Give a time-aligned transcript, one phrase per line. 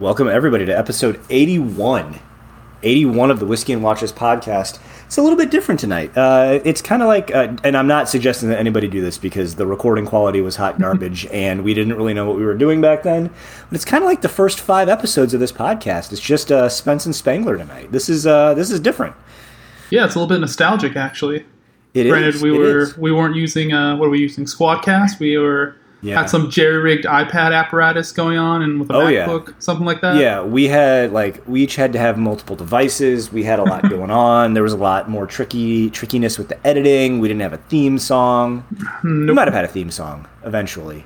[0.00, 2.18] Welcome, everybody, to episode 81.
[2.82, 4.78] 81 of the Whiskey and Watches podcast.
[5.04, 6.16] It's a little bit different tonight.
[6.16, 9.56] Uh, it's kind of like, uh, and I'm not suggesting that anybody do this because
[9.56, 12.80] the recording quality was hot garbage and we didn't really know what we were doing
[12.80, 13.26] back then.
[13.26, 16.12] But it's kind of like the first five episodes of this podcast.
[16.12, 17.92] It's just uh, Spence and Spangler tonight.
[17.92, 19.14] This is uh, this is different.
[19.90, 21.44] Yeah, it's a little bit nostalgic actually.
[21.92, 22.96] It Granted, is, we it were is.
[22.96, 24.46] we weren't using uh, what are we using?
[24.46, 25.18] Squadcast.
[25.18, 26.18] We were Yeah.
[26.20, 29.26] had some jerry rigged iPad apparatus going on, and with a Oh, yeah.
[29.26, 30.16] MacBook, something like that.
[30.16, 33.30] Yeah, we had like we each had to have multiple devices.
[33.30, 34.54] We had a lot going on.
[34.54, 37.18] There was a lot more tricky trickiness with the editing.
[37.18, 38.64] We didn't have a theme song.
[39.04, 41.04] We might have had a theme song eventually.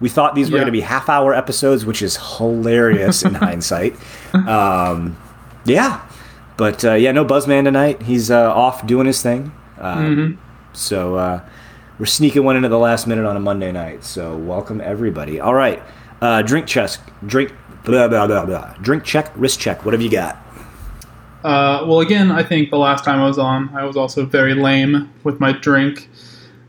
[0.00, 0.62] We thought these were Yeah.
[0.62, 3.94] going to be half hour episodes, which is hilarious in hindsight.
[4.34, 5.16] Um,
[5.64, 6.00] yeah,
[6.56, 8.02] but uh, yeah, no Buzzman tonight.
[8.02, 9.52] He's uh, off doing his thing.
[9.78, 10.40] Um, Mm-hmm.
[10.74, 11.40] So uh,
[11.98, 14.04] we're sneaking one into the last minute on a Monday night.
[14.04, 15.40] So welcome everybody.
[15.40, 15.82] All right,
[16.20, 16.90] uh, drink check,
[17.26, 17.52] drink
[17.84, 18.74] blah blah blah blah.
[18.80, 19.84] Drink check, wrist check.
[19.84, 20.36] What have you got?
[21.44, 24.54] Uh, well, again, I think the last time I was on, I was also very
[24.54, 26.08] lame with my drink,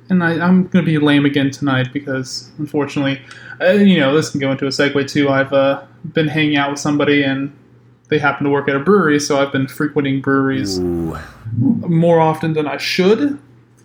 [0.09, 3.19] and I, I'm going to be lame again tonight because, unfortunately,
[3.59, 5.29] uh, you know, this can go into a segue too.
[5.29, 7.51] I've uh, been hanging out with somebody, and
[8.09, 11.17] they happen to work at a brewery, so I've been frequenting breweries Ooh,
[11.57, 13.39] more often than I should.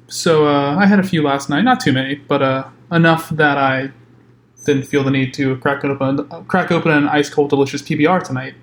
[0.08, 3.58] So uh, I had a few last night, not too many, but uh, enough that
[3.58, 3.90] I
[4.64, 8.54] didn't feel the need to crack open crack open an ice cold delicious PBR tonight,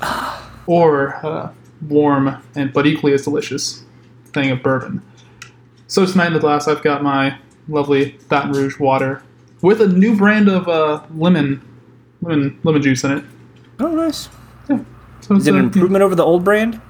[0.66, 1.52] or uh,
[1.88, 3.84] warm and but equally as delicious
[4.32, 5.02] thing of bourbon.
[5.86, 9.22] So tonight in the glass, I've got my lovely Baton Rouge water
[9.60, 11.60] with a new brand of uh, lemon
[12.22, 13.24] lemon lemon juice in it.
[13.80, 14.28] oh nice.
[15.22, 16.80] So Is it an uh, improvement over the old brand?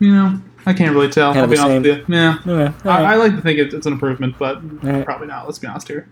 [0.00, 1.32] You know, I can't really tell.
[1.32, 2.14] Kind I'll be honest with you.
[2.14, 2.38] Yeah.
[2.46, 2.88] Okay.
[2.88, 5.04] I, I like to think it, it's an improvement, but right.
[5.04, 5.46] probably not.
[5.46, 6.08] Let's be honest here.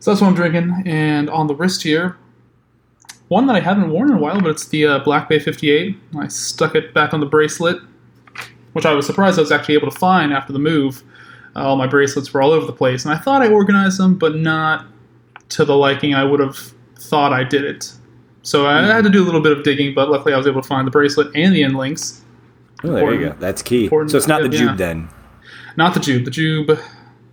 [0.00, 2.18] So that's what I'm drinking, and on the wrist here,
[3.28, 5.96] one that I haven't worn in a while, but it's the uh, Black Bay 58.
[6.18, 7.78] I stuck it back on the bracelet,
[8.74, 11.02] which I was surprised I was actually able to find after the move.
[11.56, 14.18] Uh, all my bracelets were all over the place, and I thought I organized them,
[14.18, 14.86] but not
[15.50, 16.58] to the liking I would have
[16.98, 17.92] thought I did it.
[18.42, 20.60] So I had to do a little bit of digging, but luckily I was able
[20.60, 22.22] to find the bracelet and the end links.
[22.84, 23.36] Oh, there you go.
[23.38, 23.84] That's key.
[23.84, 24.74] important So it's not the yeah.
[24.76, 25.08] then.
[25.76, 26.24] Not the Jube.
[26.24, 26.68] The Jube.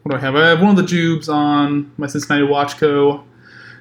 [0.03, 0.35] What do I have?
[0.35, 3.23] I have one of the Jubes on my Cincinnati Watch Co.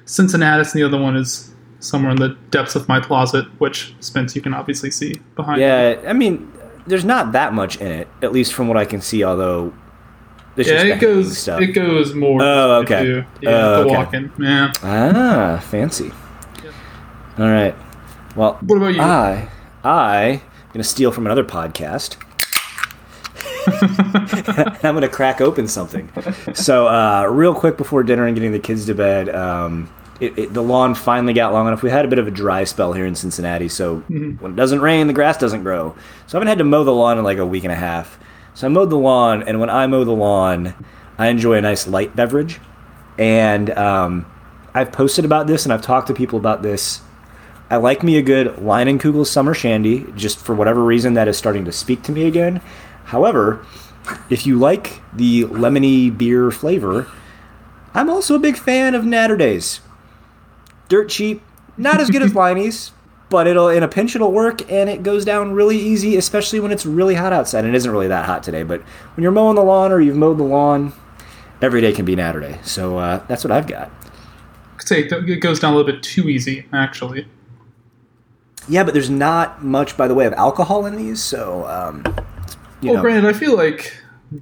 [0.05, 4.35] Cincinnatus, and the other one is somewhere in the depths of my closet, which Spence
[4.35, 5.59] you can obviously see behind.
[5.59, 5.65] me.
[5.65, 6.51] Yeah, I mean,
[6.85, 9.23] there's not that much in it, at least from what I can see.
[9.23, 9.73] Although,
[10.57, 11.37] Yeah, it goes.
[11.37, 11.61] Stuff.
[11.61, 12.41] It goes more.
[12.41, 13.23] Oh, okay.
[13.41, 13.95] yeah, Oh, the okay.
[13.97, 14.31] walk-in.
[14.37, 14.71] Yeah.
[14.83, 16.11] ah, fancy.
[17.39, 17.75] All right.
[18.35, 19.01] Well, What about you?
[19.01, 19.49] I,
[19.83, 20.41] I,
[20.73, 22.17] gonna steal from another podcast.
[24.83, 26.09] I'm gonna crack open something.
[26.53, 29.89] So, uh, real quick before dinner and getting the kids to bed, um,
[30.19, 31.81] it, it, the lawn finally got long enough.
[31.81, 34.81] We had a bit of a dry spell here in Cincinnati, so when it doesn't
[34.81, 35.95] rain, the grass doesn't grow.
[36.27, 38.19] So I haven't had to mow the lawn in like a week and a half.
[38.53, 40.73] So I mowed the lawn, and when I mow the lawn,
[41.17, 42.59] I enjoy a nice light beverage.
[43.17, 44.25] And um,
[44.73, 47.01] I've posted about this, and I've talked to people about this.
[47.71, 51.63] I like me a good Leinenkugel Summer Shandy, just for whatever reason that is starting
[51.63, 52.59] to speak to me again.
[53.05, 53.65] However,
[54.29, 57.07] if you like the lemony beer flavor,
[57.93, 59.79] I'm also a big fan of Naturdays.
[60.89, 61.41] Dirt cheap,
[61.77, 62.91] not as good as Leinie's,
[63.29, 66.73] but it'll in a pinch it'll work and it goes down really easy, especially when
[66.73, 67.63] it's really hot outside.
[67.63, 68.81] And it isn't really that hot today, but
[69.15, 70.91] when you're mowing the lawn or you've mowed the lawn,
[71.61, 72.61] every day can be Naturday.
[72.65, 73.89] So uh, that's what I've got.
[74.77, 77.27] I'd say it it goes down a little bit too easy, actually.
[78.67, 82.03] Yeah, but there's not much by the way of alcohol in these, so um,
[82.81, 83.01] you well, know.
[83.01, 83.93] granted, I feel like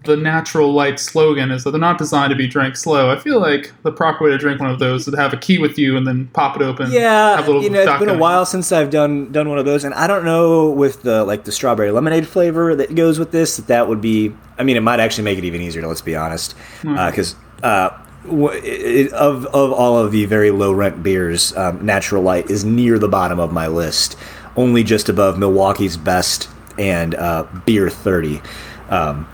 [0.03, 3.09] the natural light slogan is that they're not designed to be drank slow.
[3.09, 5.38] I feel like the proper way to drink one of those is to have a
[5.38, 6.91] key with you and then pop it open.
[6.91, 9.58] Yeah, have a little you know, it's been a while since I've done done one
[9.58, 13.18] of those, and I don't know with the like the strawberry lemonade flavor that goes
[13.18, 14.31] with this that that would be.
[14.59, 15.88] I mean, it might actually make it even easier.
[15.88, 21.02] Let's be honest, because uh, w- it, of of all of the very low rent
[21.03, 24.17] beers, um, Natural Light is near the bottom of my list,
[24.55, 28.41] only just above Milwaukee's Best and uh, Beer Thirty.
[28.90, 29.28] Um,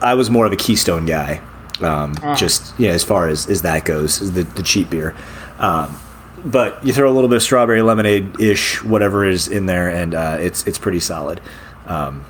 [0.00, 1.40] I was more of a Keystone guy,
[1.80, 5.14] um, just yeah, as far as, as that goes, the, the cheap beer.
[5.58, 5.96] Um,
[6.44, 10.14] but you throw a little bit of strawberry lemonade ish, whatever is in there, and
[10.14, 11.40] uh, it's it's pretty solid.
[11.86, 12.24] Um,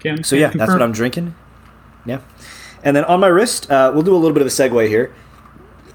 [0.00, 1.34] Can- so yeah, that's what I'm drinking.
[2.04, 2.20] Yeah,
[2.84, 5.12] and then on my wrist, uh, we'll do a little bit of a segue here.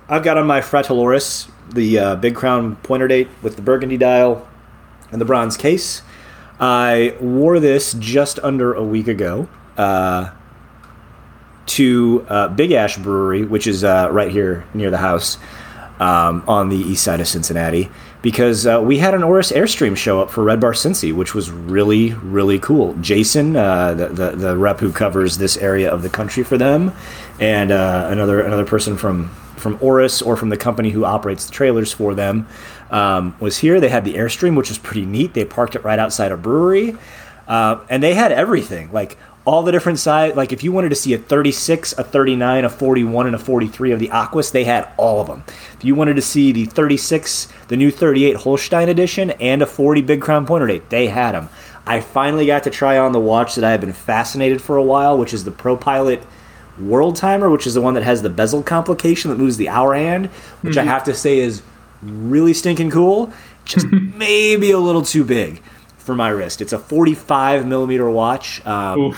[0.10, 4.48] I've got on my Fratellurus the uh, Big Crown pointer date with the burgundy dial
[5.12, 6.02] and the bronze case.
[6.60, 9.48] I wore this just under a week ago
[9.78, 10.32] uh,
[11.66, 15.38] to uh, Big Ash Brewery, which is uh, right here near the house.
[16.00, 17.90] um, on the east side of Cincinnati
[18.22, 21.52] because uh, we had an Oris Airstream show up for Red Bar Cincy, which was
[21.52, 22.96] really, really cool.
[22.96, 26.94] Jason, uh, the, the, the rep who covers this area of the country for them,
[27.40, 31.92] and another another person from from Oris or from the company who operates the trailers
[31.92, 32.48] for them
[32.92, 33.80] um, was here.
[33.80, 35.34] They had the Airstream, which was pretty neat.
[35.34, 36.96] They parked it right outside a brewery,
[37.48, 40.36] uh, and they had everything like all the different size.
[40.36, 43.92] Like if you wanted to see a 36, a 39, a 41, and a 43
[43.92, 45.44] of the Aquas, they had all of them.
[45.74, 50.02] If you wanted to see the 36, the new 38 Holstein edition, and a 40
[50.02, 51.50] Big Crown Pointer Date, they had them.
[51.86, 54.84] I finally got to try on the watch that I have been fascinated for a
[54.84, 56.24] while, which is the Pro Pilot
[56.80, 59.94] World Timer, which is the one that has the bezel complication that moves the hour
[59.94, 60.28] hand,
[60.62, 60.88] which mm-hmm.
[60.88, 61.62] I have to say is
[62.02, 63.32] really stinking cool.
[63.66, 65.62] Just maybe a little too big
[65.98, 66.62] for my wrist.
[66.62, 68.66] It's a 45 millimeter watch.
[68.66, 69.16] Um,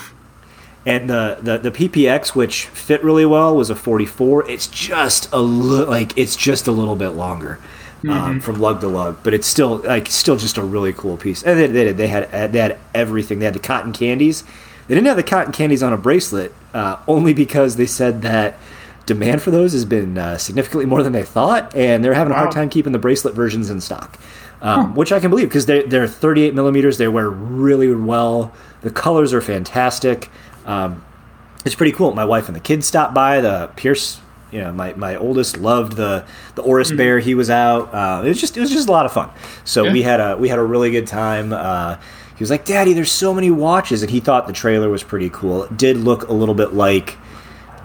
[0.86, 4.50] and the, the the PPX, which fit really well, was a 44.
[4.50, 7.60] It's just a li- like it's just a little bit longer
[8.04, 8.40] um, mm-hmm.
[8.40, 11.44] from lug to lug, but it's still like still just a really cool piece.
[11.44, 13.40] And they, they, they had they had everything.
[13.40, 14.44] They had the cotton candies.
[14.88, 18.58] They didn't have the cotton candies on a bracelet uh, only because they said that
[19.06, 22.36] demand for those has been uh, significantly more than they thought, and they're having a
[22.36, 24.20] hard time keeping the bracelet versions in stock.
[24.62, 24.92] Um, huh.
[24.94, 26.98] Which I can believe because they're, they're 38 millimeters.
[26.98, 28.54] They wear really well.
[28.82, 30.30] The colors are fantastic.
[30.66, 31.04] Um,
[31.66, 32.14] it's pretty cool.
[32.14, 33.42] My wife and the kids stopped by.
[33.42, 34.22] The Pierce,
[34.52, 36.98] you know, my, my oldest loved the the Oris mm-hmm.
[36.98, 37.20] bear.
[37.20, 37.94] He was out.
[37.94, 39.30] Uh, it was just it was just a lot of fun.
[39.66, 39.94] So yeah.
[39.94, 41.54] we had a we had a really good time.
[41.54, 41.98] Uh,
[42.36, 45.30] he was like, "Daddy, there's so many watches," and he thought the trailer was pretty
[45.30, 45.64] cool.
[45.64, 47.18] It did look a little bit like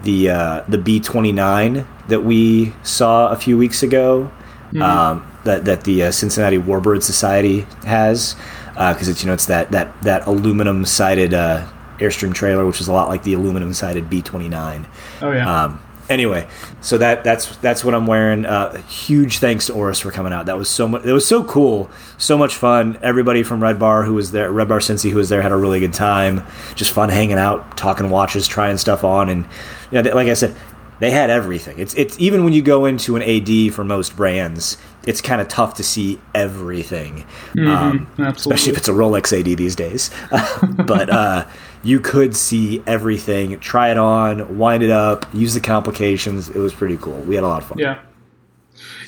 [0.03, 4.31] the uh, the B29 that we saw a few weeks ago.
[4.69, 4.81] Mm-hmm.
[4.81, 8.35] Um, that that the uh, Cincinnati Warbird Society has
[8.73, 11.67] because uh, it's you know it's that that that aluminum sided uh,
[11.99, 14.85] Airstream trailer, which is a lot like the aluminum sided B29.
[15.21, 15.63] Oh yeah.
[15.63, 15.81] Um,
[16.11, 16.47] anyway,
[16.81, 18.45] so that that's that's what I'm wearing.
[18.45, 20.45] Uh, huge thanks to Oris for coming out.
[20.45, 21.05] That was so much.
[21.05, 22.99] It was so cool, so much fun.
[23.01, 25.57] Everybody from Red Bar who was there, Red Bar Cincy who was there, had a
[25.57, 26.45] really good time.
[26.75, 29.45] Just fun hanging out, talking watches, trying stuff on, and
[29.91, 30.55] you know, like I said,
[31.01, 31.79] they had everything.
[31.79, 35.47] It's it's even when you go into an AD for most brands, it's kind of
[35.47, 37.25] tough to see everything,
[37.55, 40.11] mm-hmm, um, especially if it's a Rolex AD these days.
[40.85, 41.47] but uh,
[41.83, 46.49] you could see everything, try it on, wind it up, use the complications.
[46.49, 47.19] It was pretty cool.
[47.21, 47.77] We had a lot of fun.
[47.79, 47.99] Yeah,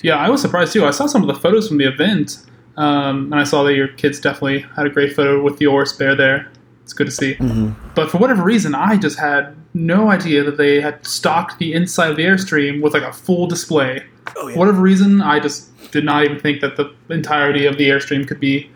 [0.01, 0.85] yeah, I was surprised too.
[0.85, 2.37] I saw some of the photos from the event,
[2.77, 5.93] um, and I saw that your kids definitely had a great photo with the Oris
[5.93, 6.51] bear there.
[6.83, 7.35] It's good to see.
[7.35, 7.71] Mm-hmm.
[7.95, 12.11] But for whatever reason, I just had no idea that they had stocked the inside
[12.11, 14.03] of the Airstream with like a full display.
[14.35, 14.53] Oh, yeah.
[14.53, 18.27] For whatever reason, I just did not even think that the entirety of the Airstream
[18.27, 18.69] could be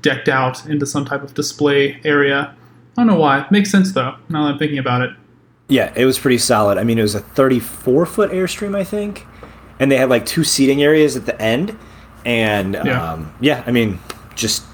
[0.00, 2.54] decked out into some type of display area.
[2.96, 3.46] I don't know why.
[3.50, 4.16] makes sense though.
[4.28, 5.10] Now that I'm thinking about it.
[5.68, 6.78] Yeah, it was pretty solid.
[6.78, 9.26] I mean, it was a 34 foot airstream, I think,
[9.80, 11.76] and they had like two seating areas at the end,
[12.24, 13.98] and yeah, um, yeah I mean,
[14.34, 14.64] just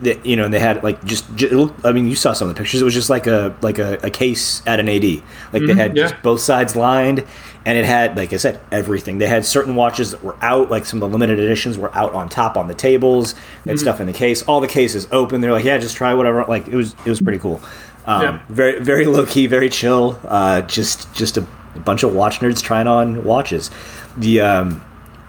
[0.00, 2.60] that you know they had like just, just I mean you saw some of the
[2.60, 2.80] pictures.
[2.80, 5.74] It was just like a like a, a case at an AD like mm-hmm, they
[5.74, 6.16] had yeah.
[6.22, 7.24] both sides lined
[7.66, 9.18] and it had like I said everything.
[9.18, 12.14] They had certain watches that were out like some of the limited editions were out
[12.14, 13.32] on top on the tables.
[13.32, 13.76] And mm-hmm.
[13.76, 14.42] stuff in the case.
[14.42, 15.40] All the cases open.
[15.40, 17.60] They're like yeah just try whatever like it was it was pretty cool.
[18.06, 18.40] Um, yeah.
[18.48, 22.62] very very low key very chill uh, just just a, a bunch of watch nerds
[22.62, 23.70] trying on watches.
[24.16, 24.84] The um,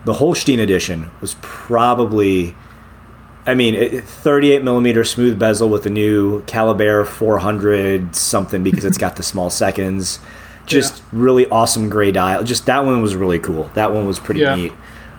[0.06, 2.56] the Holstein edition was probably
[3.50, 9.16] I mean, 38 millimeter smooth bezel with the new Caliber 400 something because it's got
[9.16, 10.20] the small seconds.
[10.68, 11.04] Just yeah.
[11.14, 12.44] really awesome gray dial.
[12.44, 13.72] Just that one was really cool.
[13.74, 14.56] That one was pretty yeah.
[14.56, 14.74] neat.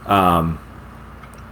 [0.06, 0.60] Um,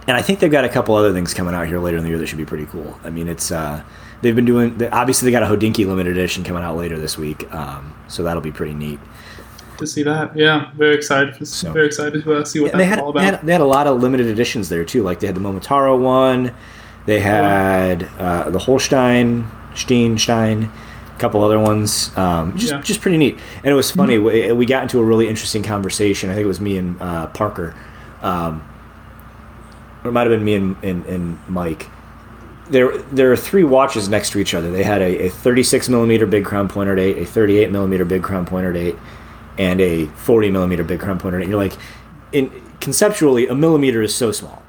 [0.07, 2.09] and I think they've got a couple other things coming out here later in the
[2.09, 2.97] year that should be pretty cool.
[3.03, 3.83] I mean, it's uh,
[4.21, 7.53] they've been doing obviously they got a Hodinkee limited edition coming out later this week,
[7.53, 9.01] um, so that'll be pretty neat
[9.79, 10.35] to see that.
[10.35, 11.47] Yeah, very excited.
[11.47, 13.19] So, very excited to uh, see what yeah, that's had, all about.
[13.19, 15.03] They had, they had, a lot of limited editions there too.
[15.03, 16.53] Like they had the Momotaro one,
[17.05, 20.69] they had uh, the Holstein, Steinstein,
[21.15, 22.15] a couple other ones.
[22.17, 22.81] Um, just yeah.
[22.81, 23.39] just pretty neat.
[23.57, 24.15] And it was funny.
[24.15, 24.51] Mm-hmm.
[24.51, 26.29] We, we, got into a really interesting conversation.
[26.29, 27.75] I think it was me and uh, Parker.
[28.21, 28.67] Um,
[30.05, 31.89] it might have been me and, and, and Mike
[32.69, 34.71] there there are three watches next to each other.
[34.71, 38.45] They had a, a 36 millimeter big crown pointer date, a 38 millimeter big crown
[38.45, 38.95] pointer date,
[39.59, 41.37] and a 40 millimeter big crown pointer.
[41.39, 41.77] And you're like,
[42.31, 42.49] in
[42.79, 44.63] conceptually, a millimeter is so small.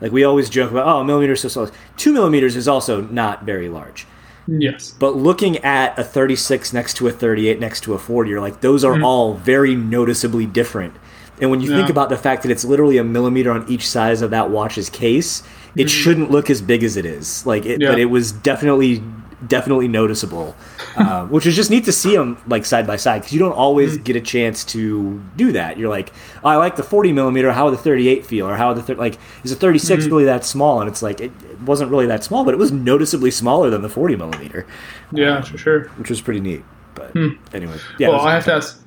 [0.00, 1.70] Like we always joke about, oh, a millimeter is so small.
[1.96, 4.06] Two millimeters is also not very large.
[4.46, 4.94] Yes.
[4.98, 8.60] But looking at a 36 next to a 38 next to a 40, you're like,
[8.60, 9.04] those are mm-hmm.
[9.04, 10.94] all very noticeably different.
[11.40, 11.78] And when you yeah.
[11.78, 14.88] think about the fact that it's literally a millimeter on each size of that watch's
[14.88, 15.42] case,
[15.74, 15.88] it mm-hmm.
[15.88, 17.44] shouldn't look as big as it is.
[17.44, 17.90] Like, it, yeah.
[17.90, 19.02] but it was definitely,
[19.46, 20.54] definitely noticeable
[20.96, 23.52] um, which is just neat to see them like side by side because you don't
[23.52, 25.78] always get a chance to do that.
[25.78, 26.12] You're like,
[26.42, 27.52] oh, I like the 40 millimeter.
[27.52, 30.24] How would the 38 feel, or how would the thir- like is the 36 really
[30.24, 30.80] that small?
[30.80, 33.82] And it's like it, it wasn't really that small, but it was noticeably smaller than
[33.82, 34.66] the 40 millimeter,
[35.12, 35.84] Yeah, for sure.
[35.98, 36.64] which was pretty neat.
[36.94, 37.14] But
[37.52, 38.08] anyway, yeah.
[38.08, 38.82] well, I have to ask.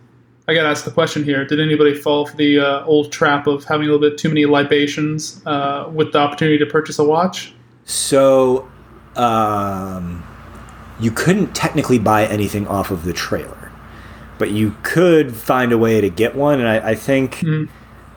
[0.48, 1.46] I got to ask the question here.
[1.46, 4.48] Did anybody fall for the uh, old trap of having a little bit too many
[4.48, 7.54] libations uh, with the opportunity to purchase a watch?
[7.86, 8.68] So,
[9.16, 10.24] um,
[11.00, 13.72] you couldn't technically buy anything off of the trailer,
[14.38, 16.60] but you could find a way to get one.
[16.60, 17.44] And I, I think,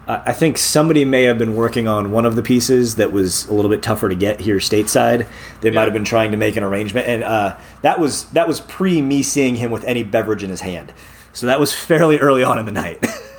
[0.09, 3.47] I I think somebody may have been working on one of the pieces that was
[3.47, 5.29] a little bit tougher to get here stateside.
[5.61, 8.61] They might have been trying to make an arrangement, and uh, that was that was
[8.61, 10.93] pre me seeing him with any beverage in his hand.
[11.33, 13.05] So that was fairly early on in the night.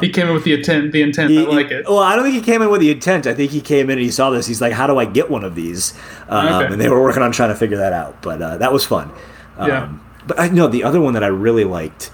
[0.00, 0.90] He came in with the intent.
[0.92, 1.30] The intent.
[1.30, 1.86] He- I like it.
[1.88, 3.26] Well, I don't think he came in with the intent.
[3.26, 4.46] I think he came in and he saw this.
[4.46, 5.94] He's like, "How do I get one of these?"
[6.28, 6.72] Um, Okay.
[6.72, 8.20] And they were working on trying to figure that out.
[8.22, 9.10] But uh, that was fun.
[9.56, 9.88] Um, Yeah.
[10.26, 12.10] But I know the other one that I really liked.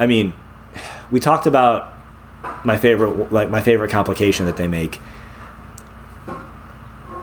[0.00, 0.32] I mean,
[1.10, 1.92] we talked about
[2.64, 5.00] my favorite, like my favorite complication that they make.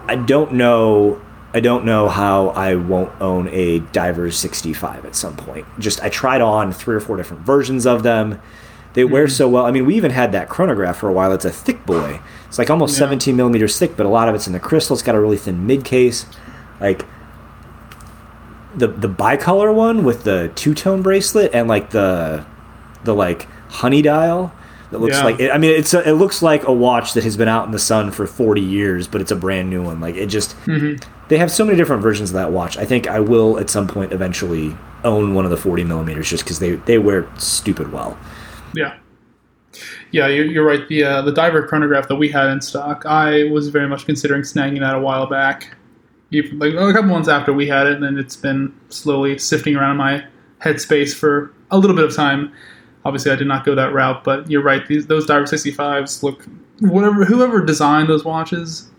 [0.07, 1.21] I don't know.
[1.53, 5.65] I don't know how I won't own a Divers 65 at some point.
[5.79, 8.41] Just I tried on three or four different versions of them.
[8.95, 9.31] They wear mm-hmm.
[9.31, 9.65] so well.
[9.65, 11.31] I mean, we even had that chronograph for a while.
[11.33, 12.21] It's a thick boy.
[12.47, 12.99] It's like almost Yeah.
[12.99, 14.95] 17 millimeters thick, but a lot of it's in the crystal.
[14.95, 16.25] It's got a really thin mid case.
[16.79, 17.05] Like
[18.75, 22.45] the the bicolor one with the two tone bracelet and like the
[23.03, 24.53] the like honey dial
[24.91, 25.23] that looks Yeah.
[25.23, 27.65] like it, I mean it's a, it looks like a watch that has been out
[27.65, 29.99] in the sun for 40 years, but it's a brand new one.
[29.99, 31.03] Like it just mm-hmm.
[31.27, 32.77] they have so many different versions of that watch.
[32.77, 36.43] I think I will at some point eventually own one of the 40 millimeters just
[36.43, 38.17] because they they wear stupid well.
[38.75, 38.97] Yeah.
[40.11, 40.87] Yeah, you're, you're right.
[40.87, 44.41] The uh, the diver chronograph that we had in stock, I was very much considering
[44.43, 45.75] snagging that a while back.
[46.31, 49.75] Even, like a couple months after we had it, and then it's been slowly sifting
[49.75, 50.25] around in my
[50.61, 52.53] headspace for a little bit of time.
[53.03, 54.85] Obviously, I did not go that route, but you're right.
[54.87, 56.45] These those Diver 65s look
[56.79, 58.89] whatever whoever designed those watches,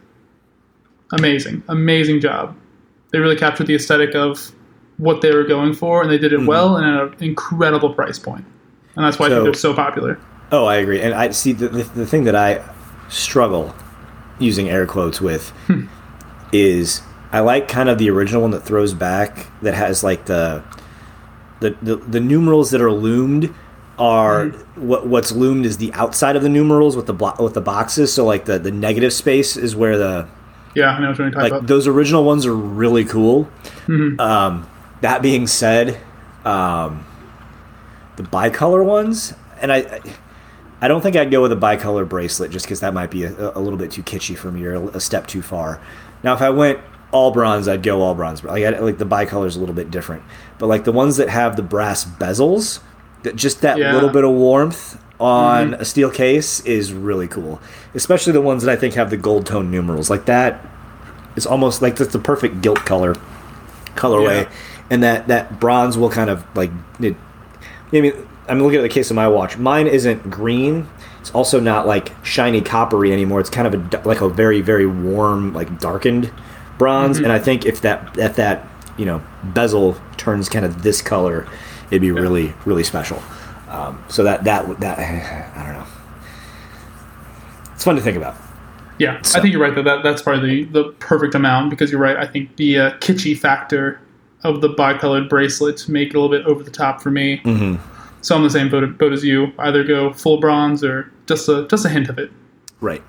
[1.12, 2.56] amazing, amazing job.
[3.10, 4.52] They really captured the aesthetic of
[4.98, 8.18] what they were going for, and they did it well and at an incredible price
[8.18, 8.44] point.
[8.96, 10.18] And that's why I think they're so popular.
[10.52, 11.00] Oh, I agree.
[11.02, 12.62] And I see the, the, the thing that I
[13.08, 13.74] struggle
[14.38, 15.52] using air quotes with
[16.52, 20.62] is I like kind of the original one that throws back that has like the
[21.60, 23.52] the, the, the numerals that are loomed
[23.98, 27.62] are what what's loomed is the outside of the numerals with the blo- with the
[27.62, 28.12] boxes.
[28.12, 30.28] So like the, the negative space is where the
[30.74, 31.66] Yeah, I know what you're talking like about.
[31.66, 33.48] those original ones are really cool.
[33.88, 34.68] Um,
[35.00, 35.98] that being said,
[36.44, 37.05] um,
[38.16, 40.00] the bicolor ones, and I,
[40.80, 43.52] I- don't think I'd go with a bicolor bracelet just because that might be a,
[43.54, 45.80] a little bit too kitschy for me or a, step too far.
[46.22, 46.80] Now, if I went
[47.12, 48.44] all bronze, I'd go all bronze.
[48.44, 50.22] Like, I, like the bicolor is a little bit different,
[50.58, 52.80] but like the ones that have the brass bezels,
[53.22, 53.92] that just that Yeah.
[53.94, 55.80] little bit of warmth on mm-hmm.
[55.80, 57.60] a steel case is really cool.
[57.94, 60.10] Especially the ones that I think have the gold tone numerals.
[60.10, 60.64] Like that
[61.36, 63.14] is almost like that's the perfect gilt color
[63.94, 64.50] colorway, Yeah.
[64.90, 66.70] and that that bronze will kind of like
[67.00, 67.16] it.
[67.92, 69.58] I mean, I'm looking at the case of my watch.
[69.58, 70.88] Mine isn't green.
[71.20, 73.40] It's also not like shiny coppery anymore.
[73.40, 76.32] It's kind of a like a very very warm like darkened
[76.78, 77.18] bronze.
[77.18, 78.66] And I think if that if that
[78.96, 81.48] you know bezel turns kind of this color,
[81.90, 83.22] it'd be really really special.
[83.68, 84.98] Um, so that that that
[85.56, 85.86] I don't know.
[87.74, 88.36] It's fun to think about.
[88.98, 89.74] yeah, I think you're right.
[89.74, 92.16] That, that that's probably the, the perfect amount because you're right.
[92.16, 94.00] I think the uh, kitschy factor
[94.46, 97.38] of the bicolored bracelets make it a little bit over the top for me.
[97.44, 97.82] Mm-hmm.
[98.22, 99.52] So I'm the same boat, boat as you.
[99.58, 102.30] Either go full bronze or just a just a hint of it.
[102.80, 103.02] Right.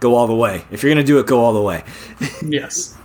[0.00, 0.64] Go all the way.
[0.70, 1.82] If you're gonna do it, go all the way.
[2.46, 2.96] Yes.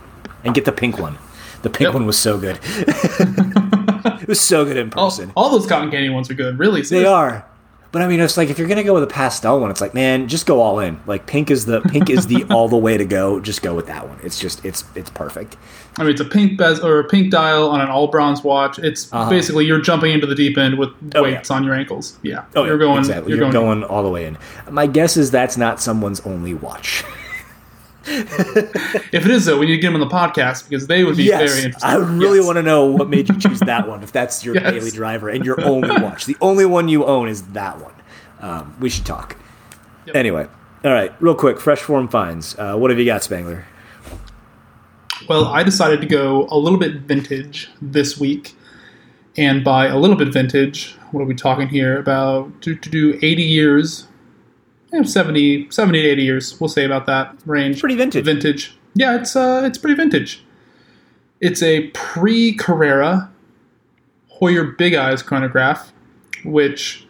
[0.44, 1.18] and get the pink one.
[1.62, 1.94] The pink Yep.
[1.94, 2.58] one was so good.
[2.64, 5.32] it was so good in All, person.
[5.36, 6.58] all those cotton candy ones are good.
[6.58, 7.44] Really, they are.
[7.92, 9.94] But I mean, it's like if you're gonna go with a pastel one, it's like,
[9.94, 11.00] man, just go all in.
[11.06, 13.40] Like pink is the pink is the all the way to go.
[13.40, 14.18] Just go with that one.
[14.22, 15.56] It's just it's it's perfect.
[15.98, 18.78] I mean, it's a pink bezel or a pink dial on an all bronze watch.
[18.78, 19.28] It's Uh-huh.
[19.28, 22.16] basically you're jumping into the deep end with Oh, weights on your ankles.
[22.22, 22.98] Yeah, Oh, you're going.
[22.98, 23.32] exactly.
[23.32, 23.80] You're, You're, going.
[23.80, 24.38] going, all the way in.
[24.70, 27.02] My guess is that's not someone's only watch.
[29.12, 31.16] If it is though, we need to get them on the podcast because they would
[31.16, 31.86] be very yes, interested.
[31.86, 32.46] I really Yes.
[32.46, 34.02] want to know what made you choose that one.
[34.02, 34.72] If that's your Yes.
[34.72, 37.92] daily driver and your only watch, the only one you own is that one.
[38.40, 39.36] Um, we should talk.
[40.06, 40.16] Yep.
[40.16, 40.46] Anyway,
[40.84, 42.58] all right, real quick, fresh form finds.
[42.58, 43.66] Uh, what have you got, Spangler?
[45.28, 48.54] Well, I decided to go a little bit vintage this week,
[49.36, 51.98] and by a little bit vintage, what are we talking here?
[51.98, 54.08] About to, to do 80 years,
[54.92, 56.60] yeah, 70, 70 to 80 years.
[56.60, 57.80] We'll say about that range.
[57.80, 58.24] Pretty vintage.
[58.24, 58.76] Vintage.
[58.94, 60.44] Yeah, it's uh, it's pretty vintage.
[61.40, 63.30] It's a pre Carrera
[64.40, 65.92] Heuer Big Eyes chronograph,
[66.44, 67.06] which,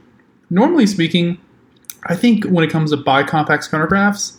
[0.51, 1.39] normally speaking,
[2.05, 4.39] I think when it comes to bicompax chronographs,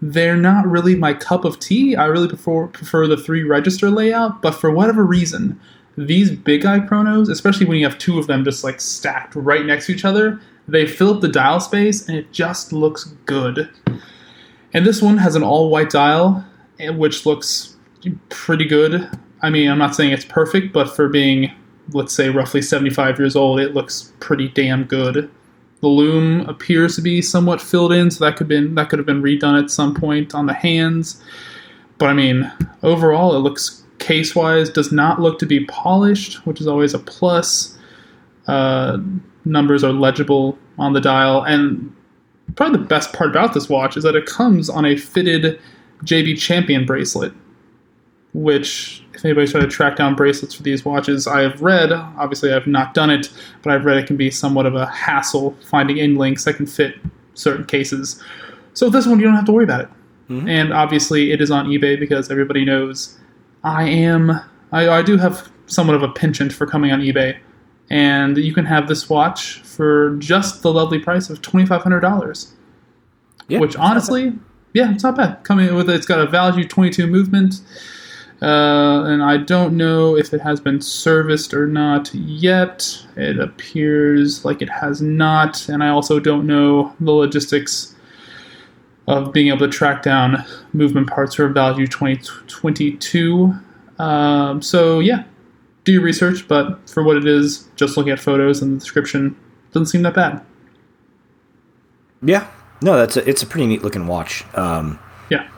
[0.00, 1.96] they're not really my cup of tea.
[1.96, 5.60] I really prefer prefer the three register layout, but for whatever reason,
[5.96, 9.64] these big eye chronos, especially when you have two of them just like stacked right
[9.64, 13.68] next to each other, they fill up the dial space and it just looks good.
[14.72, 16.44] And this one has an all white dial,
[16.80, 17.76] which looks
[18.28, 19.08] pretty good.
[19.42, 21.52] I mean, I'm not saying it's perfect, but for being,
[21.92, 25.30] let's say, roughly 75 years old, it looks pretty damn good.
[25.80, 29.06] The loom appears to be somewhat filled in, so that could been that could have
[29.06, 31.20] been redone at some point on the hands.
[31.98, 32.50] But I mean,
[32.84, 37.00] overall, it looks case wise does not look to be polished, which is always a
[37.00, 37.76] plus.
[38.46, 38.98] Uh,
[39.44, 41.94] numbers are legible on the dial, and
[42.56, 45.58] probably the best part about this watch is that it comes on a fitted
[46.04, 47.32] JB Champion bracelet,
[48.34, 52.52] which, if anybody's trying to track down bracelets for these watches, I have read, obviously
[52.52, 53.30] I've not done it,
[53.62, 56.66] but I've read it can be somewhat of a hassle finding in links that can
[56.66, 56.96] fit
[57.34, 58.22] certain cases.
[58.74, 59.88] So with this one, you don't have to worry about it.
[60.28, 60.48] Mm-hmm.
[60.48, 63.18] And obviously, it is on eBay because everybody knows
[63.64, 64.30] I am,
[64.72, 67.38] I, I do have somewhat of a penchant for coming on eBay.
[67.92, 72.52] And you can have this watch for just the lovely price of $2,500.
[73.48, 74.32] Yeah, which honestly,
[74.72, 75.44] yeah, it's not bad.
[75.44, 77.60] Coming with it's got a Valjoux 22 movement.
[78.40, 82.98] Uh, and I don't know if it has been serviced or not yet.
[83.14, 87.94] It appears like it has not, and I also don't know the logistics
[89.06, 93.54] of being able to track down movement parts for Valjoux 2022.
[93.98, 95.24] Um, so yeah,
[95.84, 99.36] do your research, but for what it is, just looking at photos and the description
[99.72, 100.44] doesn't seem that bad.
[102.22, 102.48] Yeah,
[102.80, 104.44] no, that's a, it's a pretty neat looking watch.
[104.54, 104.98] Um,
[105.30, 105.48] yeah,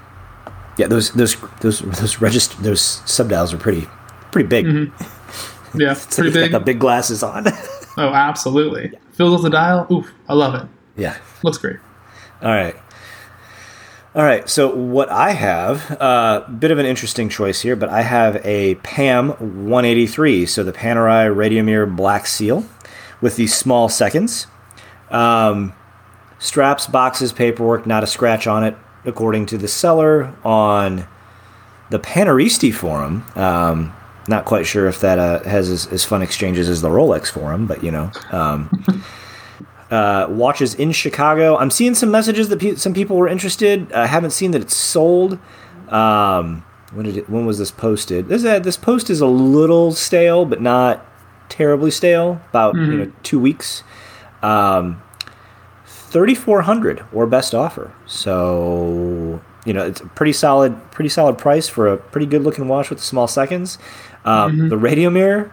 [0.79, 3.87] yeah, those those those those register those sub dials are pretty
[4.33, 4.67] pretty big.
[4.67, 5.81] Mm-hmm.
[5.81, 6.53] Yeah, pretty big.
[6.53, 7.47] Got the big glasses on.
[7.99, 8.91] oh, absolutely.
[8.93, 8.99] Yeah.
[9.13, 9.87] Fills up the dial.
[9.91, 10.67] Oof, I love it.
[10.97, 11.77] Yeah, looks great.
[12.43, 12.77] All right.
[14.17, 17.89] All right, so what I have, a uh, bit of an interesting choice here, but
[17.89, 22.65] I have a PAM 183, so the Panerai Radiomir Black Seal
[23.21, 24.47] with these small seconds.
[25.11, 25.73] Um,
[26.39, 31.09] straps, boxes, paperwork, not a scratch on it, according to the seller on
[31.91, 33.25] the Paneristi forum.
[33.35, 33.93] Um,
[34.29, 37.67] not quite sure if that uh, has as, as, fun exchanges as the Rolex forum,
[37.67, 38.13] but you know.
[38.31, 38.71] Um,
[39.95, 41.57] uh, watches in Chicago.
[41.57, 43.93] I'm seeing some messages that pe- some people were interested.
[43.93, 45.39] I haven't seen that it's sold.
[45.89, 48.29] Um, when did it, when was this posted?
[48.29, 51.07] This uh, this post is a little stale, but not
[51.49, 52.41] terribly stale.
[52.49, 52.93] About mm-hmm.
[52.93, 53.85] you know two weeks.
[54.43, 55.01] Um,
[55.87, 57.93] 3400 or best offer.
[58.07, 62.69] So, you know, it's a pretty solid pretty solid price for a pretty good looking
[62.69, 63.79] watch with small seconds.
[64.25, 64.69] Um, mm-hmm.
[64.69, 65.53] The Radiomir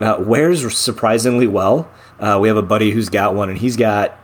[0.00, 1.90] uh, wears surprisingly well.
[2.22, 4.16] Uh, we have a buddy who's got one, and he's got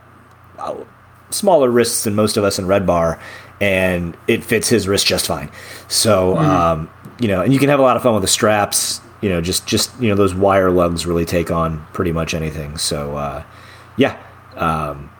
[0.57, 0.83] uh,
[1.31, 3.19] smaller wrists than most of us in Red Bar,
[3.59, 5.51] and it fits his wrist just fine.
[5.89, 6.49] So, mm-hmm.
[6.49, 9.01] um, you know, and you can have a lot of fun with the straps.
[9.21, 12.77] You know, just just you know those wire lugs really take on pretty much anything.
[12.77, 13.43] So, uh,
[13.97, 14.17] yeah.
[14.55, 15.11] Um,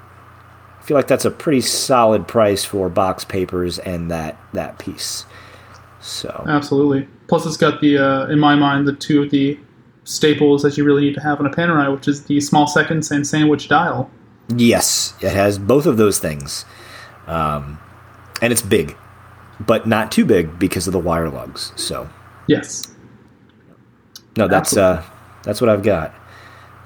[0.79, 5.25] I feel like that's a pretty solid price for box papers and that that piece.
[5.99, 7.09] So absolutely.
[7.27, 9.59] Plus, it's got the uh, in my mind the two of the
[10.09, 13.11] staples that you really need to have in a Panerai, which is the small seconds
[13.11, 14.09] and sandwich dial.
[14.55, 16.65] Yes, it has both of those things,
[17.27, 17.79] um,
[18.41, 18.97] and it's big,
[19.59, 21.71] but not too big because of the wire lugs.
[21.75, 22.09] So
[22.47, 22.91] yes,
[24.35, 25.05] no, that's uh,
[25.43, 26.15] that's what I've got.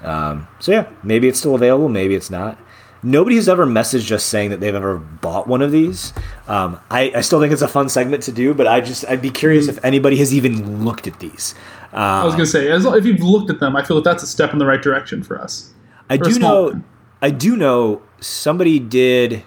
[0.02, 2.58] Um, so yeah, maybe it's still available, maybe it's not.
[3.02, 6.14] Nobody has ever messaged us saying that they've ever bought one of these.
[6.48, 9.20] Um, I, I, still think it's a fun segment to do, but I just I'd
[9.20, 11.54] be curious if anybody has even looked at these.
[11.94, 14.22] Uh, I was gonna say, as if you've looked at them, I feel like that's
[14.22, 15.72] a step in the right direction for us.
[16.10, 16.84] I do know, one.
[17.22, 19.42] I do know somebody did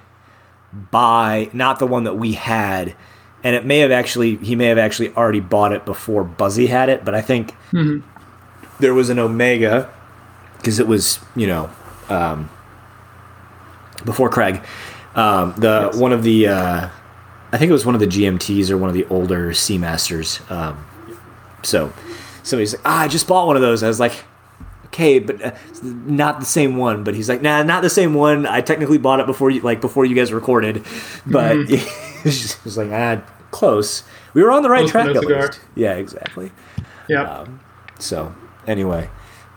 [0.91, 2.95] buy not the one that we had,
[3.43, 6.89] and it may have actually he may have actually already bought it before Buzzy had
[6.89, 7.99] it, but I think mm-hmm.
[8.79, 9.91] there was an Omega
[10.57, 11.69] because it was you know.
[12.09, 12.49] Um,
[14.05, 14.61] before Craig.
[15.15, 15.95] Um, the yes.
[15.95, 16.89] one of the uh,
[17.51, 20.49] I think it was one of the GMTs or one of the older Seamasters.
[20.51, 20.85] Um,
[21.63, 21.93] so
[22.47, 23.83] somebody's like, ah, I just bought one of those.
[23.83, 24.23] I was like,
[24.85, 27.03] okay, but uh, not the same one.
[27.03, 28.45] But he's like, nah, not the same one.
[28.45, 30.83] I technically bought it before you like before you guys recorded,
[31.25, 32.27] but mm-hmm.
[32.27, 34.03] it was like ah, close.
[34.33, 35.59] We were on the right close track at least.
[35.75, 36.51] Yeah, exactly.
[37.07, 37.23] Yeah.
[37.23, 37.59] Um,
[37.99, 39.09] so anyway,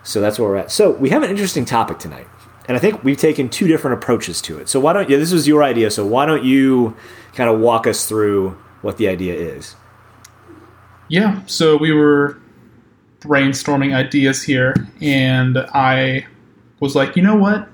[0.02, 0.70] so that's where we're at.
[0.70, 2.26] So we have an interesting topic tonight
[2.70, 4.68] and I think we've taken two different approaches to it.
[4.68, 5.18] So why don't you?
[5.18, 6.96] This was your idea, so why don't you
[7.34, 9.74] kind of walk us through what the idea is?
[11.08, 11.44] Yeah.
[11.46, 12.39] So we were
[13.20, 16.26] brainstorming ideas here, and I
[16.80, 17.68] was like, you know what?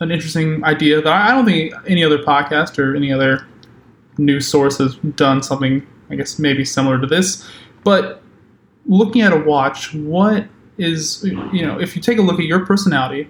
[0.00, 3.46] An interesting idea that I don't think any other podcast or any other
[4.18, 7.48] news source has done something, I guess, maybe similar to this.
[7.82, 8.22] But
[8.86, 10.46] looking at a watch, what
[10.78, 13.28] is, you know, if you take a look at your personality,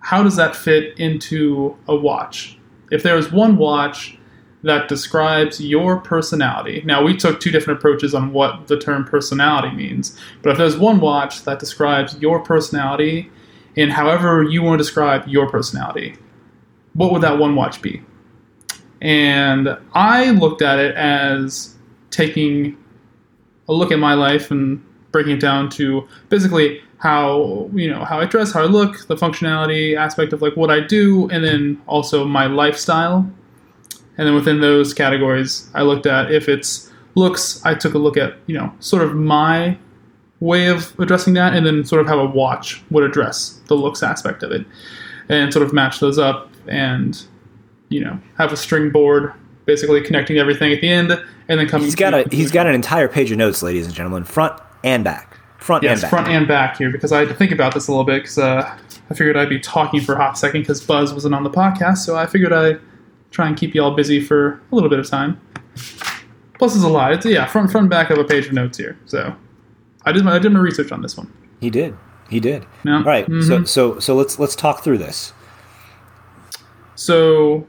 [0.00, 2.58] how does that fit into a watch?
[2.90, 4.17] If there is one watch
[4.62, 6.82] that describes your personality.
[6.84, 10.76] Now, we took two different approaches on what the term personality means, but if there's
[10.76, 13.30] one watch that describes your personality
[13.76, 16.16] in however you want to describe your personality,
[16.94, 18.02] what would that one watch be?
[19.00, 21.76] And I looked at it as
[22.10, 22.76] taking
[23.68, 28.18] a look at my life and breaking it down to basically how you know how
[28.18, 31.80] I dress, how I look, the functionality aspect of like what I do, and then
[31.86, 33.30] also my lifestyle.
[34.18, 38.16] And then within those categories, I looked at if it's looks, I took a look
[38.16, 39.78] at you know sort of my
[40.40, 44.02] way of addressing that, and then sort of how a watch would address the looks
[44.02, 44.66] aspect of it,
[45.28, 47.24] and sort of match those up, and
[47.88, 49.32] you know have a string board
[49.66, 51.12] basically connecting everything at the end,
[51.48, 51.84] and then coming.
[51.84, 55.04] He's got a he's got an entire page of notes, ladies and gentlemen, front and
[55.04, 56.10] back front yes, and back.
[56.10, 58.38] front and back here because I had to think about this a little bit because
[58.38, 58.78] uh,
[59.10, 61.98] I figured I'd be talking for a hot second because Buzz wasn't on the podcast,
[61.98, 62.80] so I figured I'd
[63.30, 65.40] try and keep you all busy for a little bit of time.
[66.58, 67.12] Plus, it's a lot.
[67.12, 68.98] It's yeah, front front back of a page of notes here.
[69.06, 69.34] So
[70.04, 71.32] I did my, I did my research on this one.
[71.60, 71.96] He did.
[72.30, 72.66] He did.
[72.84, 72.98] Yeah.
[72.98, 73.26] All right.
[73.26, 73.44] Mhm.
[73.46, 75.32] So so so let's let's talk through this.
[76.96, 77.66] So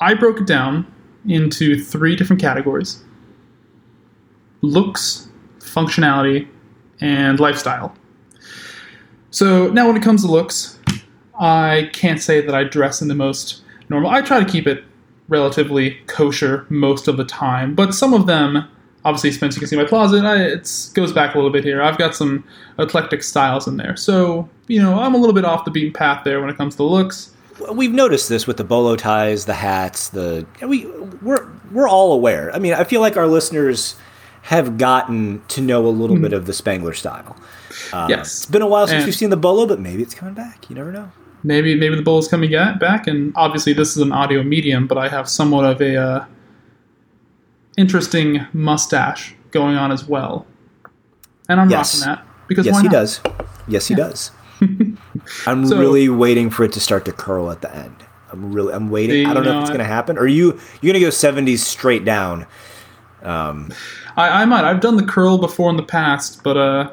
[0.00, 0.86] I broke it down
[1.26, 3.02] into three different categories:
[4.60, 5.28] looks,
[5.60, 6.48] functionality,
[7.00, 7.94] and lifestyle.
[9.30, 10.78] So now, when it comes to looks,
[11.40, 13.61] I can't say that I dress in the most
[13.92, 14.10] normal.
[14.10, 14.84] I try to keep it
[15.28, 18.68] relatively kosher most of the time, but some of them,
[19.04, 20.24] obviously, Spence, you can see my closet.
[20.24, 21.80] It goes back a little bit here.
[21.82, 22.44] I've got some
[22.78, 26.24] eclectic styles in there, so you know I'm a little bit off the beaten path
[26.24, 27.30] there when it comes to looks.
[27.72, 30.86] We've noticed this with the bolo ties, the hats, the we
[31.22, 32.52] we're we're all aware.
[32.54, 33.94] I mean, I feel like our listeners
[34.42, 37.36] have gotten to know a little bit of the Spangler style.
[37.92, 38.06] Uh.
[38.10, 38.38] Yes.
[38.42, 40.68] it's been a while since And- we've seen the bolo, but maybe it's coming back.
[40.68, 41.12] You never know.
[41.42, 45.08] Maybe maybe the bull's coming back and obviously this is an audio medium but i
[45.08, 46.24] have somewhat of a uh,
[47.76, 50.46] interesting mustache going on as well
[51.48, 52.00] and i'm Yes.
[52.00, 53.20] rocking that because Yes, he does.
[53.66, 54.30] Yes, he does.
[55.46, 57.94] I'm So- really waiting for it to start to curl at the end.
[58.30, 59.26] I'm really I'm waiting.
[59.26, 60.18] I don't know know, if it's going to happen.
[60.18, 62.46] Are you you're going to go 70s straight down?
[63.22, 63.72] Um,
[64.16, 66.90] I, I might i've done the curl before in the past but uh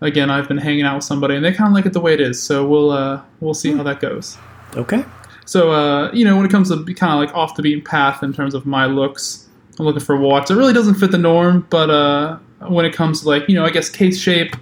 [0.00, 2.12] again i've been hanging out with somebody and they kind of like it the way
[2.14, 4.36] it is so we'll uh we'll see how that goes
[4.76, 5.04] Okay.
[5.46, 8.22] So, uh, you know, when it comes to kind of like off the beaten path
[8.22, 10.50] in terms of my looks, I'm looking for a watch.
[10.50, 13.64] It really doesn't fit the norm, but uh, when it comes to like, you know,
[13.64, 14.56] I guess case shape,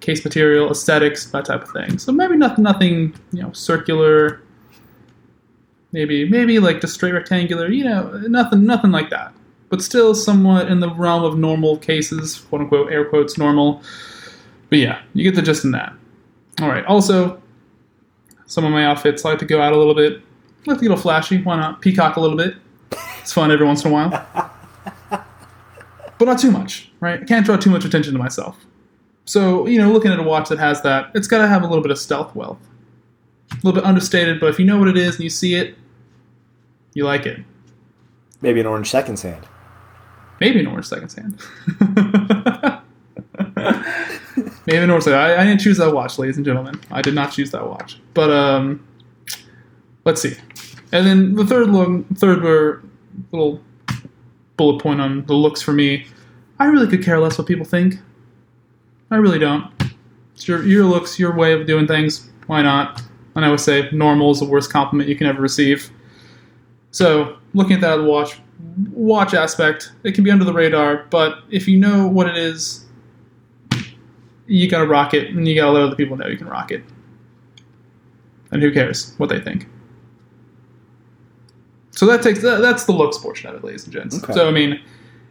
[0.00, 1.98] case material, aesthetics, that type of thing.
[1.98, 4.42] So maybe nothing, nothing, you know, circular.
[5.92, 7.70] Maybe, maybe like just straight rectangular.
[7.70, 9.32] You know, nothing, nothing like that.
[9.70, 13.82] But still, somewhat in the realm of normal cases, quote unquote, air quotes, normal.
[14.70, 15.92] But yeah, you get the gist in that.
[16.60, 16.84] All right.
[16.86, 17.40] Also,
[18.46, 20.22] some of my outfits I like to go out a little bit.
[20.66, 21.42] like to get a little flashy.
[21.42, 21.80] Why not?
[21.80, 22.54] Peacock a little bit.
[23.20, 24.10] It's fun every once in a while.
[25.10, 27.22] but not too much, right?
[27.22, 28.64] I can't draw too much attention to myself.
[29.24, 31.66] So, you know, looking at a watch that has that, it's got to have a
[31.66, 32.58] little bit of stealth wealth.
[33.52, 35.74] A little bit understated, but if you know what it is and you see it,
[36.94, 37.40] you like it.
[38.40, 39.46] Maybe an orange seconds hand.
[40.40, 42.77] Maybe an orange second hand.
[44.68, 45.18] Maybe an second.
[45.18, 46.78] I, I didn't choose that watch, ladies and gentlemen.
[46.90, 47.98] I did not choose that watch.
[48.12, 48.86] But um,
[50.04, 50.34] let's see.
[50.92, 52.82] And then the third look, third were
[53.32, 53.62] little
[54.58, 56.06] bullet point on the looks for me.
[56.58, 57.94] I really could care less what people think.
[59.10, 59.72] I really don't.
[60.34, 62.28] It's your your looks, your way of doing things.
[62.46, 63.00] Why not?
[63.36, 65.90] And I would say normal is the worst compliment you can ever receive.
[66.90, 68.38] So looking at that watch
[68.92, 72.84] watch aspect, it can be under the radar, but if you know what it is,
[74.48, 76.82] you gotta rock it, and you gotta let other people know you can rock it.
[78.50, 79.68] And who cares what they think?
[81.90, 84.22] So that takes that, that's the looks portion of it, ladies and gents.
[84.22, 84.32] Okay.
[84.32, 84.80] So I mean,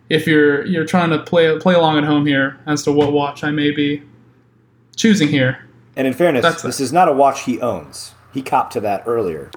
[0.10, 3.44] if you're you're trying to play play along at home here as to what watch
[3.44, 4.04] I may be
[4.96, 5.60] choosing here,
[5.96, 8.14] And in fairness, this is not a watch he owns.
[8.34, 9.50] He copped to that earlier.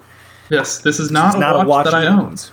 [0.50, 2.20] yes, this is not, It's not a, watch that I own.
[2.20, 2.52] owns.